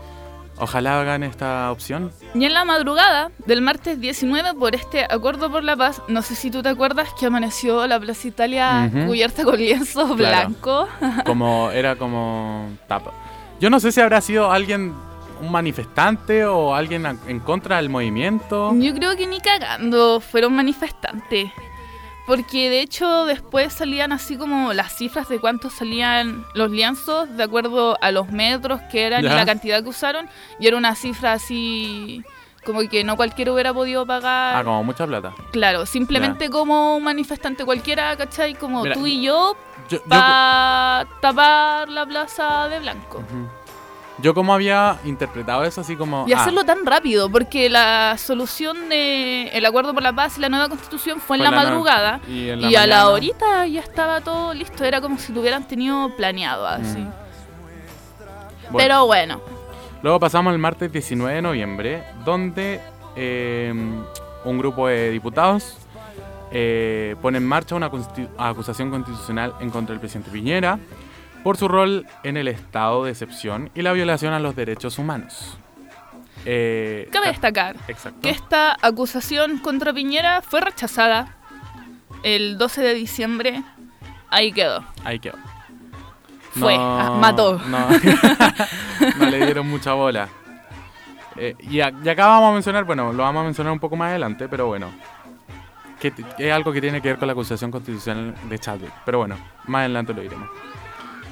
ojalá 0.58 1.00
hagan 1.00 1.22
esta 1.22 1.70
opción. 1.70 2.12
Y 2.34 2.44
en 2.44 2.54
la 2.54 2.64
madrugada 2.64 3.30
del 3.46 3.60
martes 3.60 4.00
19, 4.00 4.54
por 4.54 4.74
este 4.74 5.04
acuerdo 5.04 5.50
por 5.50 5.64
la 5.64 5.76
paz, 5.76 6.02
no 6.08 6.22
sé 6.22 6.34
si 6.34 6.50
tú 6.50 6.62
te 6.62 6.68
acuerdas 6.68 7.08
que 7.18 7.26
amaneció 7.26 7.86
la 7.86 7.98
Plaza 8.00 8.28
Italia 8.28 8.90
cubierta 9.06 9.44
con 9.44 9.56
lienzo 9.56 10.14
blanco. 10.14 10.88
como 11.24 11.70
era 11.70 11.96
como 11.96 12.70
tapa. 12.88 13.12
Yo 13.60 13.70
no 13.70 13.80
sé 13.80 13.90
si 13.90 14.00
habrá 14.00 14.20
sido 14.20 14.50
alguien 14.50 14.94
un 15.40 15.50
manifestante 15.50 16.44
o 16.44 16.74
alguien 16.74 17.06
en 17.26 17.40
contra 17.40 17.76
del 17.76 17.88
movimiento? 17.88 18.72
Yo 18.74 18.94
creo 18.94 19.16
que 19.16 19.26
ni 19.26 19.40
cagando 19.40 20.20
fueron 20.20 20.54
manifestantes. 20.54 21.50
Porque 22.26 22.68
de 22.68 22.80
hecho 22.80 23.24
después 23.24 23.72
salían 23.72 24.12
así 24.12 24.36
como 24.36 24.72
las 24.72 24.96
cifras 24.96 25.28
de 25.28 25.38
cuántos 25.38 25.74
salían 25.74 26.44
los 26.54 26.72
lienzos 26.72 27.36
de 27.36 27.44
acuerdo 27.44 27.96
a 28.00 28.10
los 28.10 28.30
metros 28.30 28.80
que 28.90 29.04
eran 29.04 29.24
y 29.24 29.28
la 29.28 29.46
cantidad 29.46 29.80
que 29.80 29.88
usaron. 29.88 30.28
Y 30.58 30.66
era 30.66 30.76
una 30.76 30.96
cifra 30.96 31.34
así 31.34 32.24
como 32.64 32.80
que 32.88 33.04
no 33.04 33.16
cualquiera 33.16 33.52
hubiera 33.52 33.72
podido 33.72 34.04
pagar. 34.04 34.56
Ah, 34.56 34.64
como 34.64 34.82
mucha 34.82 35.06
plata. 35.06 35.32
Claro, 35.52 35.86
simplemente 35.86 36.50
como 36.50 36.96
un 36.96 37.04
manifestante 37.04 37.64
cualquiera, 37.64 38.16
¿cachai? 38.16 38.54
Como 38.54 38.84
tú 38.84 39.06
y 39.06 39.22
yo, 39.22 39.56
para 40.08 41.06
tapar 41.22 41.88
la 41.88 42.04
plaza 42.04 42.68
de 42.68 42.80
blanco. 42.80 43.22
Yo 44.18 44.32
como 44.32 44.54
había 44.54 44.98
interpretado 45.04 45.64
eso 45.64 45.82
así 45.82 45.94
como... 45.94 46.26
Y 46.26 46.32
hacerlo 46.32 46.62
ah. 46.62 46.66
tan 46.66 46.86
rápido, 46.86 47.30
porque 47.30 47.68
la 47.68 48.16
solución 48.16 48.88
de 48.88 49.48
el 49.48 49.66
acuerdo 49.66 49.92
por 49.92 50.02
la 50.02 50.14
paz 50.14 50.38
y 50.38 50.40
la 50.40 50.48
nueva 50.48 50.68
constitución 50.68 51.20
fue 51.20 51.36
en 51.36 51.44
la, 51.44 51.50
madrugada 51.50 52.20
y, 52.26 52.74
a 52.74 52.86
la 52.86 53.08
horita 53.10 53.66
ya 53.66 53.80
estaba 53.80 54.22
todo 54.22 54.54
listo, 54.54 54.84
era 54.84 55.00
como 55.02 55.18
si 55.18 55.32
lo 55.32 55.40
hubieran 55.40 55.68
tenido 55.68 56.14
planeado 56.16 56.66
así. 56.66 56.98
Mm. 56.98 57.12
Pero 58.76 59.06
bueno. 59.06 59.40
Luego 60.02 60.18
pasamos 60.18 60.52
al 60.52 60.58
martes 60.58 60.90
19 60.90 61.34
de 61.34 61.42
noviembre, 61.42 62.04
donde 62.24 62.80
em, 63.16 64.02
un 64.44 64.58
grupo 64.58 64.88
de 64.88 65.10
diputados 65.10 65.76
eh, 66.52 67.16
pone 67.20 67.38
en 67.38 67.46
marcha 67.46 67.74
una 67.74 67.90
acusación 68.38 68.90
constitucional 68.90 69.54
en 69.60 69.68
contra 69.68 69.92
del 69.92 70.00
presidente 70.00 70.30
Piñera 70.30 70.78
por 71.46 71.56
su 71.56 71.68
rol 71.68 72.08
en 72.24 72.36
el 72.36 72.48
estado 72.48 73.04
de 73.04 73.12
excepción 73.12 73.70
y 73.72 73.82
la 73.82 73.92
violación 73.92 74.32
a 74.32 74.40
los 74.40 74.56
derechos 74.56 74.98
humanos. 74.98 75.56
Eh, 76.44 77.08
Cabe 77.12 77.28
destacar 77.28 77.76
que 78.20 78.30
esta 78.30 78.76
acusación 78.82 79.58
contra 79.58 79.92
Piñera 79.92 80.42
fue 80.42 80.60
rechazada 80.60 81.36
el 82.24 82.58
12 82.58 82.82
de 82.82 82.94
diciembre. 82.94 83.62
Ahí 84.28 84.50
quedó. 84.50 84.84
Ahí 85.04 85.20
quedó. 85.20 85.36
Fue, 86.50 86.74
ah, 86.76 87.16
mató. 87.20 87.60
No, 87.68 87.90
no 89.20 89.30
le 89.30 89.46
dieron 89.46 89.68
mucha 89.68 89.92
bola. 89.92 90.28
Eh, 91.36 91.54
y, 91.60 91.78
acá 91.78 92.26
vamos 92.26 92.50
a 92.50 92.54
mencionar, 92.54 92.82
bueno, 92.82 93.12
lo 93.12 93.22
vamos 93.22 93.42
a 93.42 93.44
mencionar 93.44 93.72
un 93.72 93.78
poco 93.78 93.94
más 93.94 94.10
adelante, 94.10 94.48
pero 94.48 94.66
bueno, 94.66 94.90
que, 96.00 96.12
es 96.38 96.52
algo 96.52 96.72
que 96.72 96.80
tiene 96.80 97.00
que 97.00 97.10
ver 97.10 97.18
con 97.18 97.28
la 97.28 97.34
acusación 97.34 97.70
constitucional 97.70 98.34
de 98.48 98.58
Chadwick. 98.58 98.92
Pero 99.04 99.18
bueno, 99.18 99.36
más 99.68 99.82
adelante 99.82 100.12
lo 100.12 100.22
diremos. 100.22 100.48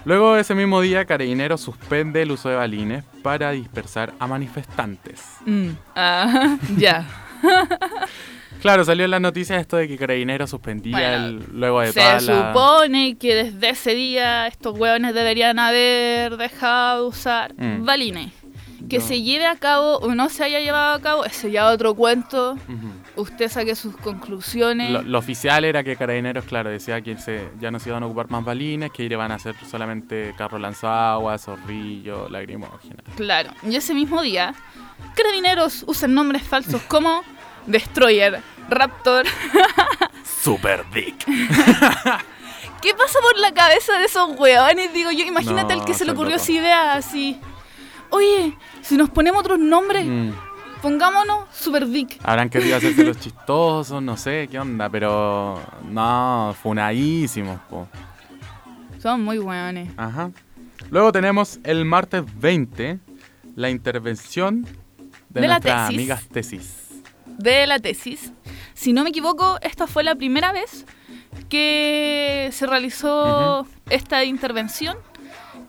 Luego 0.05 0.37
ese 0.37 0.55
mismo 0.55 0.81
día, 0.81 1.07
Carabineros 1.07 1.61
suspende 1.61 2.23
el 2.23 2.31
uso 2.31 2.51
de 2.51 2.57
balines 2.57 3.05
para 3.23 3.53
dispersar 3.53 4.13
a 4.19 4.27
manifestantes. 4.27 5.23
Mm, 5.47 5.71
ah, 5.97 6.59
ya. 6.77 7.07
Claro, 8.61 8.83
salió 8.83 9.05
en 9.05 9.11
las 9.11 9.21
noticias 9.21 9.61
esto 9.61 9.77
de 9.77 9.87
que 9.87 9.99
Carabineros 9.99 10.49
suspendía 10.49 11.17
el, 11.17 11.45
luego 11.53 11.83
de 11.83 11.93
Se 11.93 12.21
supone 12.21 13.19
que 13.19 13.35
desde 13.35 13.69
ese 13.69 13.95
día 13.95 14.47
estos 14.47 14.79
hueones 14.79 15.13
deberían 15.13 15.59
haber 15.59 16.39
dejado 16.39 17.03
de 17.03 17.09
usar 17.09 17.53
mm. 17.59 17.85
balines. 17.85 18.33
Que 18.89 19.03
se 19.03 19.21
lleve 19.21 19.45
a 19.45 19.57
cabo 19.57 19.99
o 19.99 20.15
no 20.15 20.31
se 20.31 20.45
haya 20.45 20.61
llevado 20.61 20.95
a 20.95 21.01
cabo, 21.03 21.27
ese 21.27 21.51
ya 21.51 21.67
otro 21.67 21.95
cuento. 21.95 22.57
Usted 23.17 23.49
saque 23.49 23.77
sus 23.77 23.97
conclusiones. 23.97 24.91
Lo, 24.91 25.19
oficial 25.19 25.65
era 25.65 25.85
que 25.85 25.97
Carabineros, 25.97 26.45
claro, 26.45 26.71
decía 26.71 27.01
que 27.01 27.17
se, 27.17 27.49
ya 27.61 27.71
no 27.71 27.79
se 27.79 27.91
iban 27.91 28.03
a 28.03 28.07
ocupar 28.07 28.29
más 28.31 28.45
balines, 28.45 28.91
que 28.91 29.05
iban 29.05 29.31
a 29.31 29.39
ser 29.39 29.55
solamente 29.71 30.35
carro 30.37 30.59
lanzaguas, 30.59 31.45
zorrillo, 31.45 32.29
lagrimógena. 32.29 33.03
Claro, 33.17 33.53
y 33.63 33.77
ese 33.77 33.95
mismo 33.95 34.21
día, 34.23 34.55
Carabineros 35.15 35.85
usan 35.87 36.13
nombres 36.13 36.43
falsos 36.43 36.83
como 36.83 37.23
Destroyer, 37.67 38.43
Raptor, 38.69 39.27
Super 40.43 40.85
Dick. 40.93 41.25
¿Qué 42.85 42.93
pasa 42.95 43.19
por 43.23 43.39
la 43.39 43.55
cabeza 43.55 43.99
de 43.99 44.05
esos 44.05 44.39
hueones? 44.39 44.93
Digo 44.93 45.11
yo, 45.11 45.25
imagínate 45.25 45.73
al 45.73 45.85
que 45.85 45.95
se 45.95 46.05
le 46.05 46.13
ocurrió 46.13 46.37
esa 46.37 46.53
idea 46.53 46.95
así. 46.95 47.41
Oye, 48.11 48.57
si 48.83 48.97
nos 48.97 49.09
ponemos 49.09 49.41
otros 49.41 49.59
nombres, 49.59 50.05
mm. 50.05 50.33
Pongámonos 50.85 51.49
Super 51.51 51.89
Dick. 51.89 52.19
Habrán 52.23 52.51
querido 52.51 52.77
hacerse 52.77 53.05
los 53.05 53.19
chistosos, 53.21 54.03
no 54.03 54.19
sé 54.19 54.49
qué 54.51 54.59
onda, 54.59 54.91
pero 54.91 55.59
no, 55.91 56.55
funadísimos, 56.63 57.59
po. 57.71 57.89
Son 59.01 59.25
muy 59.25 59.39
hueones. 59.39 59.91
Ajá. 59.97 60.31
Luego 60.91 61.11
tenemos 61.11 61.59
el 61.65 61.87
martes 61.87 62.23
20, 62.39 62.99
la 63.57 63.71
intervención 63.71 64.65
de, 65.31 65.41
de 65.41 65.49
nuestras 65.49 65.89
amigas 65.89 66.29
tesis 66.29 66.85
de 67.39 67.67
la 67.67 67.79
tesis. 67.79 68.33
Si 68.75 68.93
no 68.93 69.03
me 69.03 69.11
equivoco, 69.11 69.59
esta 69.63 69.87
fue 69.87 70.05
la 70.05 70.15
primera 70.15 70.53
vez 70.53 70.85
que 71.49 72.51
se 72.53 72.67
realizó 72.67 73.67
esta 73.91 74.25
intervención. 74.25 74.97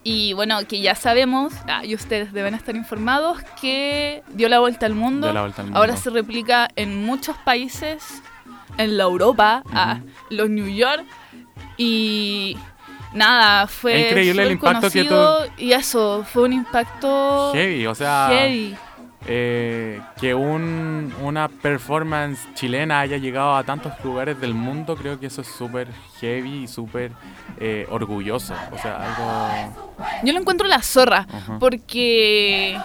Y 0.07 0.33
bueno, 0.33 0.59
que 0.67 0.81
ya 0.81 0.93
sabemos, 0.93 1.51
ah, 1.67 1.83
y 1.83 1.95
ustedes 1.95 2.31
deben 2.31 2.53
estar 2.53 2.75
informados, 2.75 3.39
que 3.59 4.21
dio 4.33 4.47
la 4.49 4.59
vuelta 4.59 4.85
al 4.85 4.93
mundo. 4.93 5.33
Ahora 5.73 5.97
se 5.97 6.11
replica 6.11 6.69
en 6.75 7.03
muchos 7.03 7.35
países, 7.39 8.21
en 8.77 8.97
la 8.97 9.05
Europa, 9.05 9.63
a 9.73 10.01
los 10.29 10.47
New 10.47 10.67
York. 10.67 11.03
Y 11.75 12.55
nada, 13.13 13.65
fue. 13.65 14.09
increíble 14.09 14.43
el 14.43 14.51
impacto 14.51 14.91
que 14.91 15.05
tuvo. 15.05 15.39
Y 15.57 15.71
eso, 15.71 16.23
fue 16.31 16.43
un 16.43 16.53
impacto. 16.53 17.51
Heavy, 17.53 17.87
o 17.87 17.95
sea. 17.95 18.29
Eh, 19.27 19.99
que 20.19 20.35
un, 20.35 21.11
una 21.21 21.47
performance 21.47 22.47
chilena 22.53 22.99
haya 22.99 23.17
llegado 23.17 23.55
a 23.55 23.63
tantos 23.63 23.93
lugares 24.03 24.39
del 24.39 24.53
mundo, 24.53 24.95
creo 24.95 25.19
que 25.19 25.25
eso 25.25 25.41
es 25.41 25.47
súper 25.47 25.87
heavy 26.19 26.63
y 26.63 26.67
súper 26.67 27.11
eh, 27.59 27.87
orgulloso. 27.89 28.53
O 28.71 28.77
sea, 28.77 28.97
algo... 28.97 29.87
Yo 30.23 30.31
lo 30.31 30.39
encuentro 30.39 30.67
la 30.67 30.81
zorra, 30.83 31.25
porque 31.59 32.77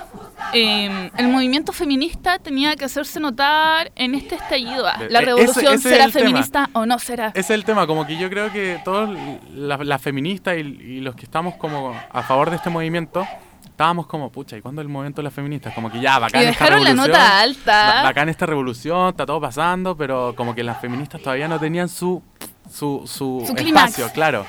em, 0.55 1.11
el 1.19 1.29
movimiento 1.29 1.73
feminista 1.73 2.39
tenía 2.39 2.75
que 2.75 2.87
hacerse 2.87 3.21
notar 3.21 3.93
en 3.95 4.15
este 4.15 4.37
estallido. 4.37 4.87
Ah, 4.87 4.99
la 5.11 5.21
e-, 5.21 5.25
revolución 5.27 5.79
será 5.79 6.09
feminista 6.09 6.71
o 6.73 6.87
no 6.87 6.99
será. 6.99 7.29
Ese 7.29 7.41
es 7.41 7.51
el 7.51 7.65
tema, 7.65 7.87
como 7.87 8.07
que 8.07 8.17
yo 8.17 8.31
creo 8.31 8.51
que 8.51 8.81
todos 8.83 9.11
las 9.53 10.01
feministas 10.01 10.57
y 10.57 11.01
los 11.01 11.15
que 11.17 11.25
estamos 11.25 11.57
como 11.57 11.95
a 12.11 12.23
favor 12.23 12.49
de 12.49 12.57
este 12.57 12.71
movimiento 12.71 13.27
estábamos 13.81 14.07
como, 14.07 14.31
pucha, 14.31 14.59
¿y 14.59 14.61
cuándo 14.61 14.83
el 14.83 14.89
movimiento 14.89 15.23
de 15.23 15.25
las 15.25 15.33
feministas? 15.33 15.73
Como 15.73 15.91
que 15.91 16.03
ya, 16.03 16.19
bacán 16.19 16.43
y 16.43 16.45
dejaron 16.45 16.85
la 16.85 16.93
nota 16.93 17.41
alta. 17.41 18.03
Bacán 18.03 18.29
esta 18.29 18.45
revolución, 18.45 19.09
está 19.09 19.25
todo 19.25 19.41
pasando, 19.41 19.97
pero 19.97 20.35
como 20.37 20.55
que 20.55 20.63
las 20.63 20.79
feministas 20.83 21.23
todavía 21.23 21.49
no 21.49 21.59
tenían 21.59 21.89
su, 21.89 22.23
su, 22.71 23.05
su, 23.07 23.43
espacio, 23.57 24.11
claro. 24.13 24.45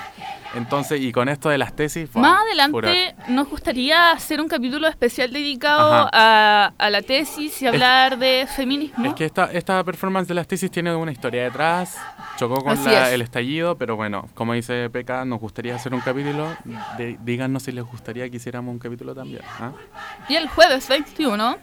Entonces, 0.54 1.00
y 1.00 1.12
con 1.12 1.28
esto 1.28 1.48
de 1.48 1.58
las 1.58 1.74
tesis... 1.74 2.14
Más 2.14 2.42
adelante 2.42 3.14
nos 3.28 3.48
gustaría 3.48 4.12
hacer 4.12 4.40
un 4.40 4.48
capítulo 4.48 4.86
especial 4.88 5.32
dedicado 5.32 6.08
a, 6.12 6.72
a, 6.76 6.90
la 6.90 7.02
tesis 7.02 7.60
y 7.62 7.66
hablar 7.66 8.18
de 8.18 8.46
feminismo. 8.54 9.06
Es 9.06 9.14
que 9.14 9.24
esta, 9.24 9.50
esta 9.52 9.82
performance 9.84 10.28
de 10.28 10.34
las 10.34 10.46
tesis 10.46 10.70
tiene 10.70 10.94
una 10.94 11.12
historia 11.12 11.44
detrás, 11.44 11.96
chocó 12.36 12.56
con 12.62 12.78
el 12.86 13.22
estallido, 13.22 13.76
pero 13.76 13.96
bueno, 13.96 14.28
como 14.34 14.54
dice 14.54 14.90
Peca, 14.90 15.24
nos 15.24 15.40
gustaría 15.40 15.74
hacer 15.74 15.94
un 15.94 16.00
capítulo. 16.00 16.56
díganos 17.20 17.64
si 17.64 17.72
les 17.72 17.84
gustaría 17.84 18.28
que 18.28 18.36
hiciéramos 18.36 18.72
un 18.72 18.78
capítulo 18.78 19.14
también. 19.14 19.42
¿ah? 19.60 19.72
Y 20.28 20.34
el 20.34 20.48
jueves 20.48 20.88
21 20.88 21.56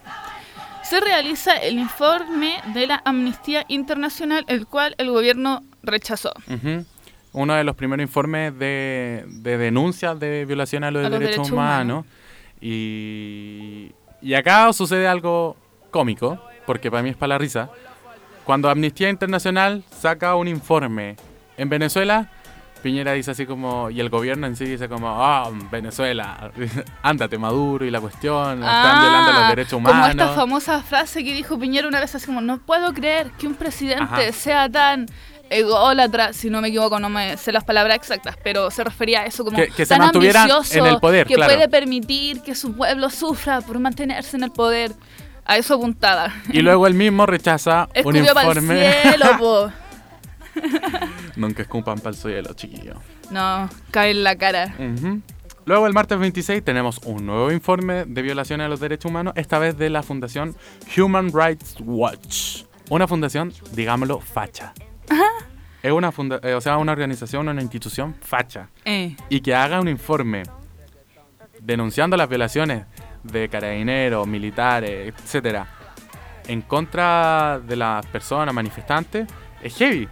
se 0.84 1.00
realiza 1.00 1.56
el 1.58 1.78
informe 1.78 2.62
de 2.74 2.88
la 2.88 3.02
Amnistía 3.06 3.64
Internacional, 3.68 4.44
el 4.48 4.66
cual 4.66 4.96
el 4.98 5.12
gobierno 5.12 5.62
rechazó. 5.84 6.34
Uno 7.32 7.54
de 7.54 7.64
los 7.64 7.76
primeros 7.76 8.04
informes 8.04 8.58
de, 8.58 9.26
denuncias 9.28 10.20
de 10.20 10.46
violación 10.46 10.84
a 10.84 10.92
los, 10.92 11.10
derechos, 11.10 11.52
humanos. 11.52 12.06
Y, 12.60 13.92
y 14.22 14.34
acá 14.34 14.72
sucede 14.74 15.08
algo 15.08 15.56
cómico, 15.92 16.42
porque 16.66 16.90
para 16.90 17.04
mí 17.04 17.10
es 17.10 17.16
para 17.16 17.30
la 17.30 17.38
risa 17.38 17.70
cuando 18.50 18.68
Amnistía 18.68 19.12
Internacional 19.12 19.84
saca 19.96 20.34
un 20.34 20.48
informe 20.48 21.18
en 21.56 21.70
Venezuela, 21.70 22.32
Piñera 22.82 23.14
dice 23.14 23.30
así 23.30 23.46
como, 23.46 23.92
y 23.92 24.00
el 24.00 24.10
gobierno 24.10 24.48
en 24.48 24.56
sí 24.56 24.66
dice 24.66 24.90
como, 24.90 25.08
ah, 25.08 25.52
Venezuela, 25.70 26.50
ándate 27.04 27.38
Maduro 27.38 27.86
y 27.86 27.92
la 27.92 28.02
cuestión, 28.02 28.64
están 28.64 28.98
ah, 28.98 29.02
violando 29.02 29.40
los 29.40 29.50
derechos 29.50 29.74
humanos. 29.74 30.00
Como 30.00 30.24
esta 30.24 30.34
famosa 30.34 30.82
frase 30.82 31.24
que 31.24 31.32
dijo 31.32 31.60
Piñera 31.60 31.88
una 31.88 32.00
vez 32.00 32.16
así 32.16 32.26
como, 32.26 32.42
no 32.42 32.58
puedo 32.58 32.92
creer 32.92 33.30
que 33.38 33.46
un 33.46 33.54
presidente 33.54 34.34
sea 34.34 34.68
tan 34.68 35.06
ególatra, 35.50 36.34
si 36.34 36.50
no 36.50 36.62
me 36.62 36.70
equivoco, 36.70 37.00
no 37.00 37.10
me 37.10 37.38
sé 37.38 37.52
las 37.52 37.64
palabras 37.64 37.98
exactas, 37.98 38.38
pero 38.44 38.72
se 38.72 38.84
refería 38.84 39.22
a 39.22 39.26
eso 39.26 39.44
como 39.44 39.58
que, 39.58 39.86
se 39.86 39.98
mantuviera 39.98 40.48
en 40.72 40.86
el 40.86 41.00
poder, 41.00 41.28
que 41.28 41.36
puede 41.36 41.68
permitir 41.70 42.42
que 42.42 42.56
su 42.56 42.76
pueblo 42.76 43.10
sufra 43.10 43.62
por 43.62 43.80
mantenerse 43.80 44.38
en 44.38 44.44
el 44.44 44.52
poder. 44.52 44.92
A 45.46 45.58
eso 45.58 45.74
apuntada. 45.74 46.32
Y 46.54 46.62
luego 46.62 46.86
él 46.86 46.94
mismo 46.94 47.26
rechaza 47.26 47.90
un 48.06 48.16
informe. 48.16 48.94
cielo, 49.02 49.74
Nunca 51.36 51.64
escupan 51.64 51.98
para 51.98 52.12
el 52.12 52.16
cielo, 52.16 52.54
chiquillo. 52.54 52.94
No, 53.32 53.68
cae 53.90 54.12
en 54.12 54.24
la 54.24 54.36
cara. 54.36 54.76
Luego 55.66 55.88
el 55.88 55.94
martes 55.94 56.20
26 56.20 56.64
tenemos 56.64 57.00
un 57.04 57.26
nuevo 57.26 57.52
informe 57.52 58.06
de 58.06 58.22
violaciones 58.22 58.66
a 58.66 58.70
los 58.70 58.80
derechos 58.80 59.10
humanos, 59.10 59.34
esta 59.38 59.58
vez 59.58 59.76
de 59.76 59.90
la 59.90 60.04
fundación 60.04 60.56
Human 60.96 61.32
Rights 61.34 61.78
Watch. 61.80 62.64
Una 62.90 63.08
fundación, 63.08 63.54
digámoslo, 63.74 64.20
facha. 64.20 64.74
Es 65.82 65.92
una 65.92 66.12
funda 66.12 66.40
eh, 66.44 66.54
o 66.54 66.62
sea, 66.62 66.78
una 66.78 66.92
organización, 66.92 67.48
una 67.48 67.62
institución 67.62 68.16
facha. 68.22 68.70
Eh. 68.86 69.16
Y 69.30 69.40
que 69.42 69.56
haga 69.56 69.80
un 69.80 69.88
informe 69.88 70.44
denunciando 71.62 72.18
las 72.18 72.28
violaciones 72.28 72.86
de 73.24 73.50
carabineros, 73.50 74.28
militares, 74.28 75.14
etcétera, 75.18 75.68
en 76.48 76.62
contra 76.62 77.60
de 77.60 77.76
las 77.76 78.06
personas 78.08 78.54
manifestantes, 78.54 79.28
es 79.62 79.76
heavy. 79.78 80.08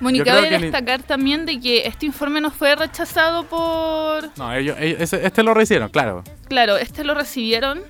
Mónica, 0.00 0.24
cabe 0.24 0.50
destacar 0.58 1.02
también 1.02 1.44
de 1.44 1.58
que 1.58 1.86
este 1.86 2.06
informe 2.06 2.40
no 2.40 2.50
fue 2.52 2.76
rechazado 2.76 3.44
por... 3.44 4.30
No, 4.36 4.54
ellos, 4.54 4.76
este 4.78 5.42
lo 5.42 5.54
recibieron, 5.54 5.88
claro. 5.88 6.22
Claro, 6.46 6.76
este 6.76 7.02
lo 7.02 7.14
recibieron 7.14 7.80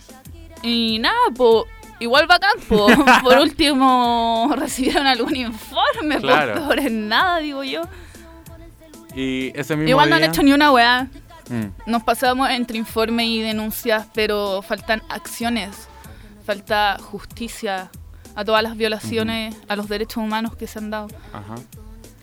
y 0.63 0.99
nada, 1.01 1.19
pues 1.37 1.65
igual 2.01 2.27
bacán, 2.27 2.59
po. 2.69 2.87
por 3.23 3.39
último 3.39 4.53
recibieron 4.57 5.07
algún 5.07 5.37
informe, 5.37 6.19
claro. 6.21 6.67
por, 6.67 6.91
nada, 6.91 7.39
digo 7.39 7.65
yo. 7.65 7.83
Y 9.15 9.53
ese 9.55 9.77
mismo 9.77 9.91
Igual 9.91 10.11
no 10.11 10.17
han 10.17 10.25
hecho 10.25 10.43
ni 10.43 10.53
una 10.53 10.71
weá. 10.71 11.09
Mm. 11.49 11.91
Nos 11.91 12.03
pasamos 12.03 12.51
entre 12.51 12.79
informes 12.79 13.27
y 13.27 13.43
denuncias, 13.43 14.07
pero 14.13 14.63
faltan 14.63 15.03
acciones, 15.09 15.89
falta 16.45 16.99
justicia 17.01 17.91
a 18.35 18.45
todas 18.45 18.63
las 18.63 18.77
violaciones 18.77 19.57
a 19.67 19.75
los 19.75 19.89
derechos 19.89 20.19
humanos 20.19 20.55
que 20.55 20.67
se 20.67 20.79
han 20.79 20.91
dado. 20.91 21.09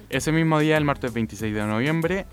Ese 0.10 0.32
mismo 0.32 0.60
día, 0.60 0.78
el 0.78 0.86
martes 0.86 1.12
26 1.12 1.54
de 1.54 1.64
noviembre, 1.66 2.26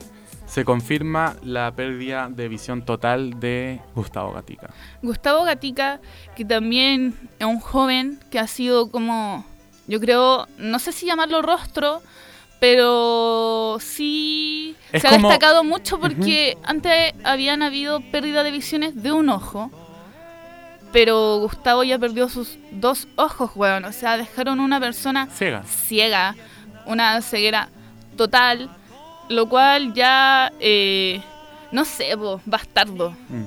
se 0.53 0.67
confirma 0.67 1.35
la 1.43 1.73
pérdida 1.75 2.29
de 2.29 2.47
visión 2.47 2.85
total 2.85 3.41
de 3.41 3.81
Gustavo 3.95 4.35
Gatica. 4.35 4.69
Gustavo 5.01 5.45
Gatica, 5.45 5.99
que 6.37 6.45
también 6.45 7.15
es 7.39 7.47
un 7.47 7.59
joven 7.59 8.21
que 8.31 8.39
ha 8.39 8.47
sido 8.47 8.91
como, 8.91 9.47
yo 9.87 9.99
creo, 9.99 10.47
no 10.59 10.79
sé 10.79 10.93
si 10.93 11.07
llamarlo 11.07 11.41
rostro, 11.41 12.03
pero 12.61 13.79
sí 13.81 14.77
se 14.95 15.09
ha 15.09 15.13
destacado 15.13 15.65
mucho 15.65 15.99
porque 15.99 16.59
antes 16.65 17.15
habían 17.25 17.63
habido 17.63 18.03
pérdida 18.11 18.43
de 18.43 18.51
visiones 18.51 19.03
de 19.03 19.11
un 19.11 19.31
ojo. 19.31 19.71
Pero 20.93 21.39
Gustavo 21.39 21.83
ya 21.83 21.99
perdió 21.99 22.29
sus 22.29 22.59
dos 22.73 23.09
ojos, 23.17 23.53
weón. 23.55 23.87
O 23.87 23.93
sea, 23.93 24.19
dejaron 24.19 24.61
una 24.61 24.79
persona 24.79 25.29
ciega. 25.33 25.63
ciega 25.63 26.37
una 26.85 27.23
ceguera 27.23 27.71
total. 28.19 28.69
Lo 29.33 29.49
cual 29.49 29.95
ya, 29.95 30.53
eh, 30.61 31.21
no 31.71 31.85
sé, 31.85 32.15
bastardo. 32.45 33.11
Mm. 33.29 33.45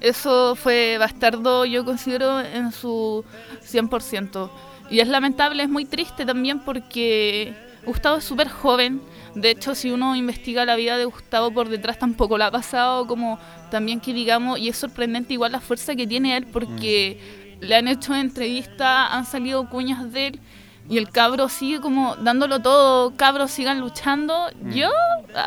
Eso 0.00 0.54
fue 0.54 0.96
bastardo, 0.98 1.64
yo 1.64 1.84
considero, 1.84 2.40
en 2.40 2.72
su 2.72 3.24
100%. 3.62 4.50
Y 4.90 5.00
es 5.00 5.08
lamentable, 5.08 5.62
es 5.62 5.68
muy 5.68 5.84
triste 5.84 6.24
también 6.24 6.60
porque 6.60 7.54
Gustavo 7.84 8.16
es 8.18 8.24
súper 8.24 8.48
joven 8.48 9.00
de 9.34 9.50
hecho, 9.50 9.74
si 9.74 9.90
uno 9.90 10.16
investiga 10.16 10.64
la 10.64 10.74
vida 10.74 10.96
de 10.96 11.04
Gustavo 11.04 11.52
por 11.52 11.68
detrás, 11.68 11.98
tampoco 11.98 12.38
la 12.38 12.46
ha 12.46 12.50
pasado 12.50 13.06
como 13.06 13.38
también 13.70 14.00
que 14.00 14.12
digamos, 14.12 14.58
y 14.58 14.68
es 14.68 14.76
sorprendente 14.76 15.34
igual 15.34 15.52
la 15.52 15.60
fuerza 15.60 15.94
que 15.94 16.08
tiene 16.08 16.36
él 16.36 16.46
porque 16.46 17.20
mm. 17.60 17.64
le 17.64 17.76
han 17.76 17.88
hecho 17.88 18.16
entrevistas, 18.16 19.08
han 19.10 19.24
salido 19.24 19.68
cuñas 19.68 20.12
de 20.12 20.26
él 20.28 20.40
y 20.88 20.98
el 20.98 21.10
cabro 21.10 21.48
sigue 21.48 21.80
como 21.80 22.16
dándolo 22.16 22.60
todo, 22.60 23.14
cabros 23.16 23.50
sigan 23.50 23.80
luchando. 23.80 24.48
Mm. 24.60 24.70
Yo, 24.72 24.90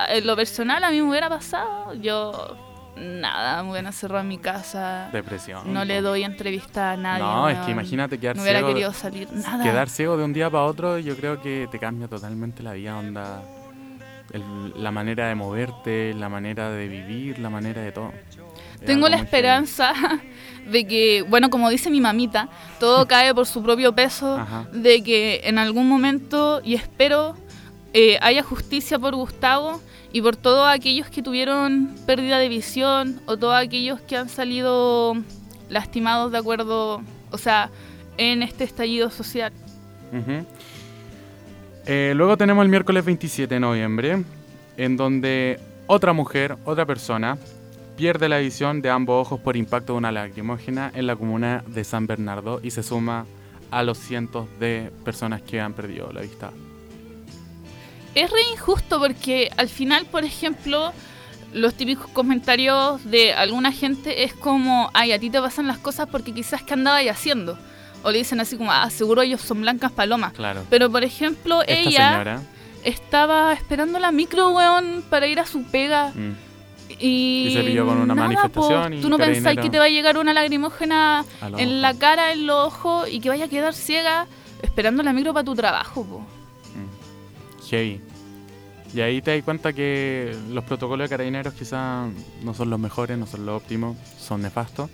en 0.10 0.28
lo 0.28 0.36
personal, 0.36 0.84
a 0.84 0.92
mí 0.92 1.02
me 1.02 1.10
hubiera 1.10 1.30
pasado, 1.30 1.94
yo 1.96 2.58
nada, 2.96 3.64
me 3.64 3.72
hubiera 3.72 3.92
cerrado 3.92 4.22
en 4.22 4.28
mi 4.28 4.38
casa. 4.38 5.10
Depresión. 5.12 5.74
No 5.74 5.84
le 5.84 6.02
doy 6.02 6.24
entrevista 6.24 6.92
a 6.92 6.98
nadie. 6.98 7.24
No, 7.24 7.50
es 7.50 7.58
que 7.60 7.72
imagínate 7.72 8.20
quedar 8.20 8.36
no 8.36 8.44
hubiera 8.44 8.62
querido 8.66 8.94
salir, 8.94 9.32
nada. 9.32 9.64
Quedar 9.64 9.90
ciego 9.90 10.18
de 10.18 10.24
un 10.24 10.34
día 10.34 10.50
para 10.50 10.66
otro, 10.66 11.00
yo 11.00 11.16
creo 11.16 11.42
que 11.42 11.68
te 11.72 11.80
cambia 11.80 12.08
totalmente 12.08 12.62
la 12.62 12.74
vida, 12.74 12.98
onda 12.98 13.42
la 14.78 14.92
manera 14.92 15.28
de 15.28 15.36
moverte, 15.36 16.14
la 16.14 16.30
manera 16.30 16.70
de 16.70 16.88
vivir, 16.88 17.40
la 17.40 17.50
manera 17.50 17.82
de 17.82 17.92
todo. 17.92 18.14
Tengo 18.86 19.10
la 19.10 19.18
esperanza 19.18 19.94
de 20.70 20.86
que, 20.86 21.24
bueno, 21.28 21.50
como 21.50 21.70
dice 21.70 21.90
mi 21.90 22.02
mamita, 22.02 22.50
todo 22.80 23.08
cae 23.08 23.34
por 23.34 23.46
su 23.46 23.62
propio 23.62 23.94
peso, 23.94 24.40
de 24.72 25.04
que 25.04 25.42
en 25.44 25.58
algún 25.58 25.88
momento, 25.88 26.62
y 26.64 26.76
espero, 26.76 27.36
eh, 27.94 28.18
haya 28.22 28.44
justicia 28.44 28.98
por 28.98 29.16
Gustavo 29.16 29.82
y 30.14 30.22
por 30.22 30.36
todos 30.36 30.68
aquellos 30.68 31.10
que 31.10 31.22
tuvieron 31.22 31.94
pérdida 32.06 32.38
de 32.38 32.50
visión 32.50 33.22
o 33.26 33.38
todos 33.38 33.56
aquellos 33.56 34.00
que 34.02 34.18
han 34.18 34.30
salido 34.30 35.16
lastimados 35.70 36.32
de 36.32 36.38
acuerdo, 36.38 37.02
o 37.32 37.38
sea, 37.38 37.70
en 38.18 38.44
este 38.44 38.64
estallido 38.64 39.10
social. 39.10 39.52
Eh, 41.86 42.14
luego 42.16 42.38
tenemos 42.38 42.64
el 42.64 42.70
miércoles 42.70 43.04
27 43.04 43.56
de 43.56 43.60
noviembre, 43.60 44.24
en 44.78 44.98
donde 44.98 45.60
otra 45.88 46.14
mujer, 46.14 46.58
otra 46.66 46.86
persona, 46.86 47.38
pierde 48.02 48.28
la 48.30 48.40
visión 48.40 48.82
de 48.82 48.90
ambos 48.90 49.28
ojos 49.28 49.40
por 49.40 49.56
impacto 49.56 49.94
de 49.94 50.00
una 50.00 50.12
lacrimógena 50.12 50.92
en 50.96 51.06
la 51.06 51.16
comuna 51.16 51.64
de 51.68 51.84
San 51.84 52.08
Bernardo 52.08 52.60
y 52.64 52.72
se 52.72 52.82
suma 52.82 53.28
a 53.70 53.84
los 53.84 54.00
cientos 54.00 54.48
de 54.60 54.92
personas 55.06 55.44
que 55.44 55.62
han 55.62 55.74
perdido 55.74 56.12
la 56.12 56.22
vista. 56.22 56.50
Es 58.16 58.32
re 58.32 58.42
injusto 58.54 58.98
porque 58.98 59.52
al 59.56 59.70
final, 59.70 60.08
por 60.08 60.24
ejemplo, 60.24 60.94
los 61.54 61.76
típicos 61.76 62.08
comentarios 62.08 63.06
de 63.06 63.36
alguna 63.36 63.72
gente 63.72 64.24
es 64.24 64.34
como, 64.34 64.90
ay, 64.96 65.12
a 65.12 65.20
ti 65.20 65.30
te 65.30 65.40
pasan 65.40 65.68
las 65.68 65.78
cosas 65.78 66.08
porque 66.12 66.34
quizás 66.34 66.64
que 66.64 66.74
andabas 66.74 67.06
haciendo. 67.06 67.56
O 68.02 68.10
le 68.10 68.18
dicen 68.18 68.40
así 68.40 68.58
como, 68.58 68.72
ah, 68.72 68.90
seguro 68.90 69.22
ellos 69.22 69.42
son 69.42 69.62
blancas 69.62 69.92
palomas. 69.92 70.34
Claro. 70.34 70.66
Pero 70.72 70.90
por 70.90 71.04
ejemplo, 71.04 71.62
ella 71.68 72.42
estaba 72.84 73.54
esperando 73.54 74.00
la 74.00 74.12
micro, 74.12 74.50
weón, 74.50 75.04
para 75.08 75.28
ir 75.28 75.40
a 75.40 75.46
su 75.46 75.62
pega. 75.66 76.10
Mm. 76.16 76.50
Y, 77.00 77.52
se 77.54 77.64
pilló 77.64 77.86
con 77.86 77.98
una 77.98 78.16
manifestación. 78.16 79.02
Tú 79.02 79.10
no 79.10 79.18
pensáis 79.18 79.60
que 79.60 79.70
te 79.70 79.80
va 79.80 79.86
a 79.86 79.90
llegar 79.90 80.18
una 80.18 80.34
lagrimógena 80.34 81.26
en 81.58 81.82
la 81.82 81.94
cara, 81.94 82.32
en 82.32 82.48
los 82.48 82.68
ojos 82.68 83.10
y 83.10 83.20
que 83.20 83.30
vaya 83.30 83.46
a 83.46 83.48
quedar 83.48 83.74
ciega 83.74 84.28
esperando 84.62 85.04
la 85.04 85.14
micro 85.14 85.34
para 85.34 85.44
tu 85.44 85.56
trabajo, 85.56 86.06
po. 86.06 86.20
Mm. 86.20 87.68
Heavy. 87.70 88.02
Y 88.94 89.02
ahí 89.02 89.22
te 89.22 89.36
das 89.36 89.44
cuenta 89.44 89.72
que 89.74 90.36
los 90.50 90.64
protocolos 90.66 91.06
de 91.06 91.10
carabineros 91.10 91.54
quizás 91.54 92.10
no 92.44 92.54
son 92.54 92.70
los 92.70 92.80
mejores, 92.80 93.18
no 93.18 93.26
son 93.26 93.46
los 93.46 93.62
óptimos, 93.62 93.98
son 94.20 94.42
nefastos. 94.42 94.90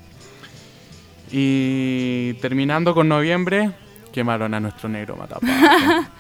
Y 1.32 2.34
terminando 2.36 2.94
con 2.94 3.08
noviembre, 3.08 3.72
quemaron 4.12 4.54
a 4.54 4.60
nuestro 4.60 4.88
negro 4.88 5.16
Matapá. 5.16 6.12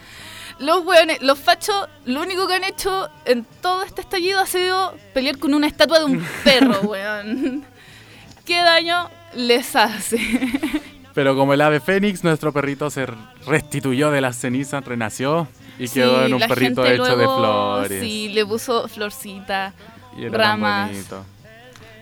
los 0.59 0.85
weones, 0.85 1.21
los 1.21 1.39
fachos, 1.39 1.87
lo 2.05 2.21
único 2.21 2.47
que 2.47 2.55
han 2.55 2.63
hecho 2.63 3.09
en 3.25 3.45
todo 3.61 3.83
este 3.83 4.01
estallido 4.01 4.39
ha 4.39 4.45
sido 4.45 4.95
pelear 5.13 5.37
con 5.37 5.53
una 5.53 5.67
estatua 5.67 5.99
de 5.99 6.05
un 6.05 6.27
perro, 6.43 6.81
weón. 6.81 7.65
¿Qué 8.45 8.61
daño 8.61 9.09
les 9.35 9.75
hace? 9.75 10.19
Pero 11.13 11.35
como 11.35 11.53
el 11.53 11.61
ave 11.61 11.79
fénix, 11.79 12.23
nuestro 12.23 12.53
perrito 12.53 12.89
se 12.89 13.07
restituyó 13.45 14.11
de 14.11 14.21
las 14.21 14.37
cenizas, 14.37 14.85
renació 14.85 15.47
y 15.79 15.89
quedó 15.89 16.25
en 16.25 16.33
un 16.33 16.39
perrito 16.41 16.85
hecho 16.85 17.17
de 17.17 17.25
flores. 17.25 18.01
Sí, 18.01 18.29
le 18.29 18.45
puso 18.45 18.87
florcita, 18.87 19.73
ramas 20.31 20.91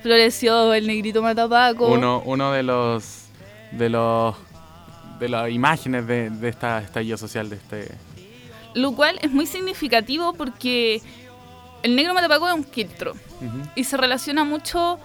floreció 0.06 0.72
el 0.76 0.86
negrito 0.86 1.24
Matapaco. 1.24 1.88
Uno, 1.88 2.22
uno 2.26 2.52
de 2.52 2.62
los 2.62 3.26
de 3.72 3.90
los 3.90 4.36
de 5.20 5.30
las 5.30 5.50
imágenes 5.50 6.06
de, 6.06 6.30
de 6.30 6.50
esta 6.50 6.80
estallido 6.80 7.18
social 7.18 7.50
de 7.50 7.56
este. 7.56 8.15
Lo 8.76 8.92
cual 8.92 9.18
es 9.24 9.32
muy 9.32 9.48
significativo 9.48 10.34
porque 10.34 11.02
el 11.82 11.96
negro 11.96 12.14
Matapaco 12.14 12.48
es 12.48 12.54
un 12.54 12.64
quiltro 12.64 13.14
y 13.76 13.84
se 13.84 13.98
relaciona 13.98 14.44
mucho, 14.44 15.00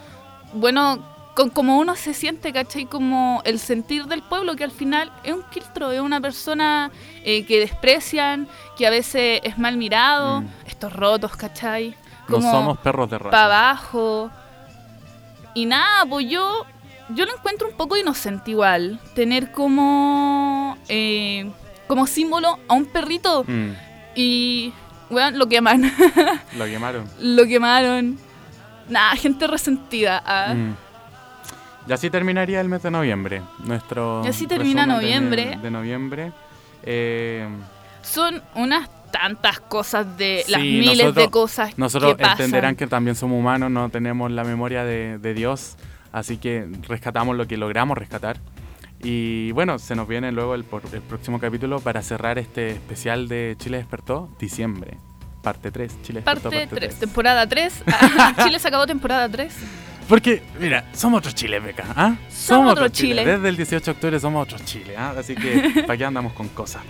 bueno, 0.53 1.03
con 1.35 1.51
cómo 1.51 1.79
uno 1.79 1.97
se 1.97 2.13
siente, 2.13 2.53
¿cachai? 2.53 2.87
Como 2.87 3.43
el 3.45 3.59
sentir 3.59 4.07
del 4.07 4.23
pueblo, 4.23 4.57
que 4.57 4.65
al 4.65 4.71
final 4.71 5.13
es 5.25 5.33
un 5.33 5.43
quiltro, 5.45 5.93
es 5.93 6.01
una 6.01 6.21
persona 6.21 6.91
eh, 7.25 7.45
que 7.47 7.61
desprecian, 7.61 8.49
que 8.77 8.87
a 8.87 8.91
veces 8.91 9.41
es 9.45 9.57
mal 9.57 9.77
mirado, 9.77 10.43
mm. 10.43 10.49
estos 10.67 10.93
rotos, 10.93 11.37
¿cachai? 11.37 11.95
Como 12.27 12.47
no 12.47 12.51
somos 12.51 12.79
perros 12.79 13.11
de 13.11 13.19
raza. 13.19 13.31
Para 13.31 13.45
abajo. 13.45 14.31
Y 15.55 15.67
nada, 15.67 16.05
pues 16.07 16.29
yo, 16.29 16.67
yo 17.11 17.25
lo 17.27 17.37
encuentro 17.37 17.69
un 17.69 17.77
poco 17.77 17.97
inocente 17.97 18.51
igual. 18.51 19.01
Tener 19.15 19.53
como, 19.53 20.77
eh, 20.89 21.51
como 21.91 22.07
símbolo 22.07 22.61
a 22.69 22.75
un 22.75 22.87
perrito. 22.87 23.43
Mm. 23.49 23.71
Y, 24.15 24.73
bueno, 25.11 25.37
lo 25.37 25.49
queman. 25.49 25.83
lo 26.57 26.65
quemaron. 26.67 27.05
lo 27.19 27.45
quemaron. 27.47 28.17
Nada, 28.89 29.17
gente 29.17 29.49
resentida. 29.49 30.23
Ah. 30.25 30.55
Mm. 30.55 30.77
Y 31.89 31.93
así 31.93 32.09
terminaría 32.09 32.61
el 32.61 32.69
mes 32.69 32.85
de 32.85 32.93
noviembre. 32.93 33.43
Nuestro 33.65 34.23
y 34.25 34.29
así 34.29 34.47
termina 34.47 34.87
noviembre. 34.87 35.59
De, 35.61 35.69
noviembre. 35.69 36.33
Eh, 36.85 37.49
Son 38.03 38.41
unas 38.55 38.89
tantas 39.11 39.59
cosas 39.59 40.17
de 40.17 40.45
las 40.47 40.61
miles 40.61 41.13
de 41.17 41.29
cosas 41.31 41.77
nosotros 41.77 42.15
entenderán 42.17 42.77
que 42.77 42.87
también 42.87 43.17
somos 43.17 43.41
humanos 43.41 43.69
no 43.69 43.89
tenemos 43.89 44.31
la 44.31 44.45
memoria 44.45 44.85
de, 44.85 45.35
Dios 45.35 45.77
así 46.13 46.37
que 46.37 46.69
rescatamos 46.87 47.37
lo 47.37 47.49
que 47.49 47.57
logramos 47.57 47.99
rescatar 47.99 48.39
y 49.03 49.53
bueno 49.53 49.79
se 49.79 49.95
nos 49.95 50.07
viene 50.07 50.33
luego 50.33 50.55
el, 50.55 50.65
el 50.93 51.03
próximo 51.03 51.39
capítulo 51.39 51.81
para 51.81 52.03
cerrar 52.03 52.39
este 52.39 52.71
especial 52.71 53.29
de 53.29 53.57
Chile 53.59 53.79
despertó 53.79 54.29
diciembre 54.39 54.99
parte 55.43 55.71
3 55.71 56.03
Chile 56.03 56.21
despertó 56.21 56.51
parte, 56.51 56.67
3 56.67 56.99
temporada 56.99 57.47
3 57.47 57.85
Chile 58.45 58.59
se 58.59 58.69
acabó 58.69 58.87
temporada 58.87 59.29
3 59.29 59.55
porque, 60.09 60.43
mira, 60.59 60.87
somos 60.93 61.19
otro 61.19 61.31
Chile, 61.31 61.61
Beca. 61.61 61.85
¿ah? 61.95 62.17
Somos, 62.29 62.73
otro 62.73 62.89
Chile. 62.89 63.25
Desde 63.25 63.49
el 63.49 63.57
18 63.57 63.85
de 63.85 63.91
octubre 63.93 64.19
somos 64.19 64.43
otro 64.43 64.59
Chile. 64.65 64.97
¿ah? 64.97 65.15
Así 65.17 65.37
que, 65.37 65.85
¿para 65.87 65.97
qué 65.97 66.05
andamos 66.05 66.33
con 66.33 66.49
cosas? 66.49 66.83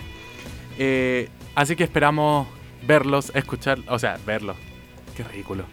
Eh, 0.79 1.29
Así 1.55 1.75
que 1.75 1.83
esperamos 1.83 2.47
verlos, 2.87 3.31
escuchar, 3.35 3.79
o 3.87 3.99
sea, 3.99 4.17
verlos. 4.25 4.55
Qué 5.15 5.23
ridículo. 5.23 5.65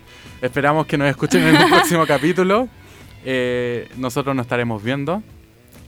Esperamos 0.42 0.86
que 0.86 0.98
nos 0.98 1.08
escuchen 1.08 1.42
en 1.42 1.56
el 1.56 1.68
próximo 1.70 2.06
capítulo. 2.06 2.68
Eh, 3.24 3.88
nosotros 3.96 4.34
nos 4.34 4.44
estaremos 4.44 4.82
viendo. 4.82 5.22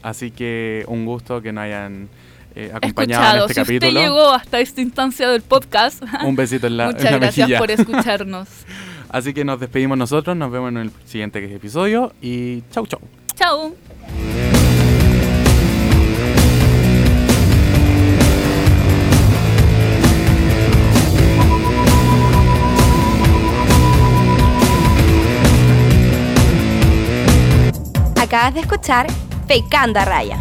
Así 0.01 0.31
que 0.31 0.83
un 0.87 1.05
gusto 1.05 1.41
que 1.41 1.51
nos 1.51 1.63
hayan 1.63 2.09
eh, 2.55 2.71
acompañado 2.73 3.37
en 3.37 3.41
este 3.41 3.53
si 3.53 3.59
capítulo. 3.61 3.91
Usted 3.91 4.01
llegó 4.01 4.29
hasta 4.31 4.59
esta 4.59 4.81
instancia 4.81 5.29
del 5.29 5.41
podcast. 5.41 6.03
Un 6.23 6.35
besito 6.35 6.67
en 6.67 6.77
la 6.77 6.87
Muchas 6.87 7.11
gracias 7.11 7.51
por 7.53 7.71
escucharnos. 7.71 8.47
Así 9.09 9.33
que 9.33 9.43
nos 9.43 9.59
despedimos 9.59 9.97
nosotros. 9.97 10.35
Nos 10.35 10.51
vemos 10.51 10.69
en 10.69 10.77
el 10.77 10.91
siguiente 11.05 11.43
episodio. 11.53 12.13
Y 12.21 12.63
chau, 12.71 12.87
chau. 12.87 13.01
Chau. 13.35 13.75
Acabas 28.17 28.53
de 28.53 28.61
escuchar 28.61 29.07
Pecanda 29.51 30.05
Raya. 30.05 30.39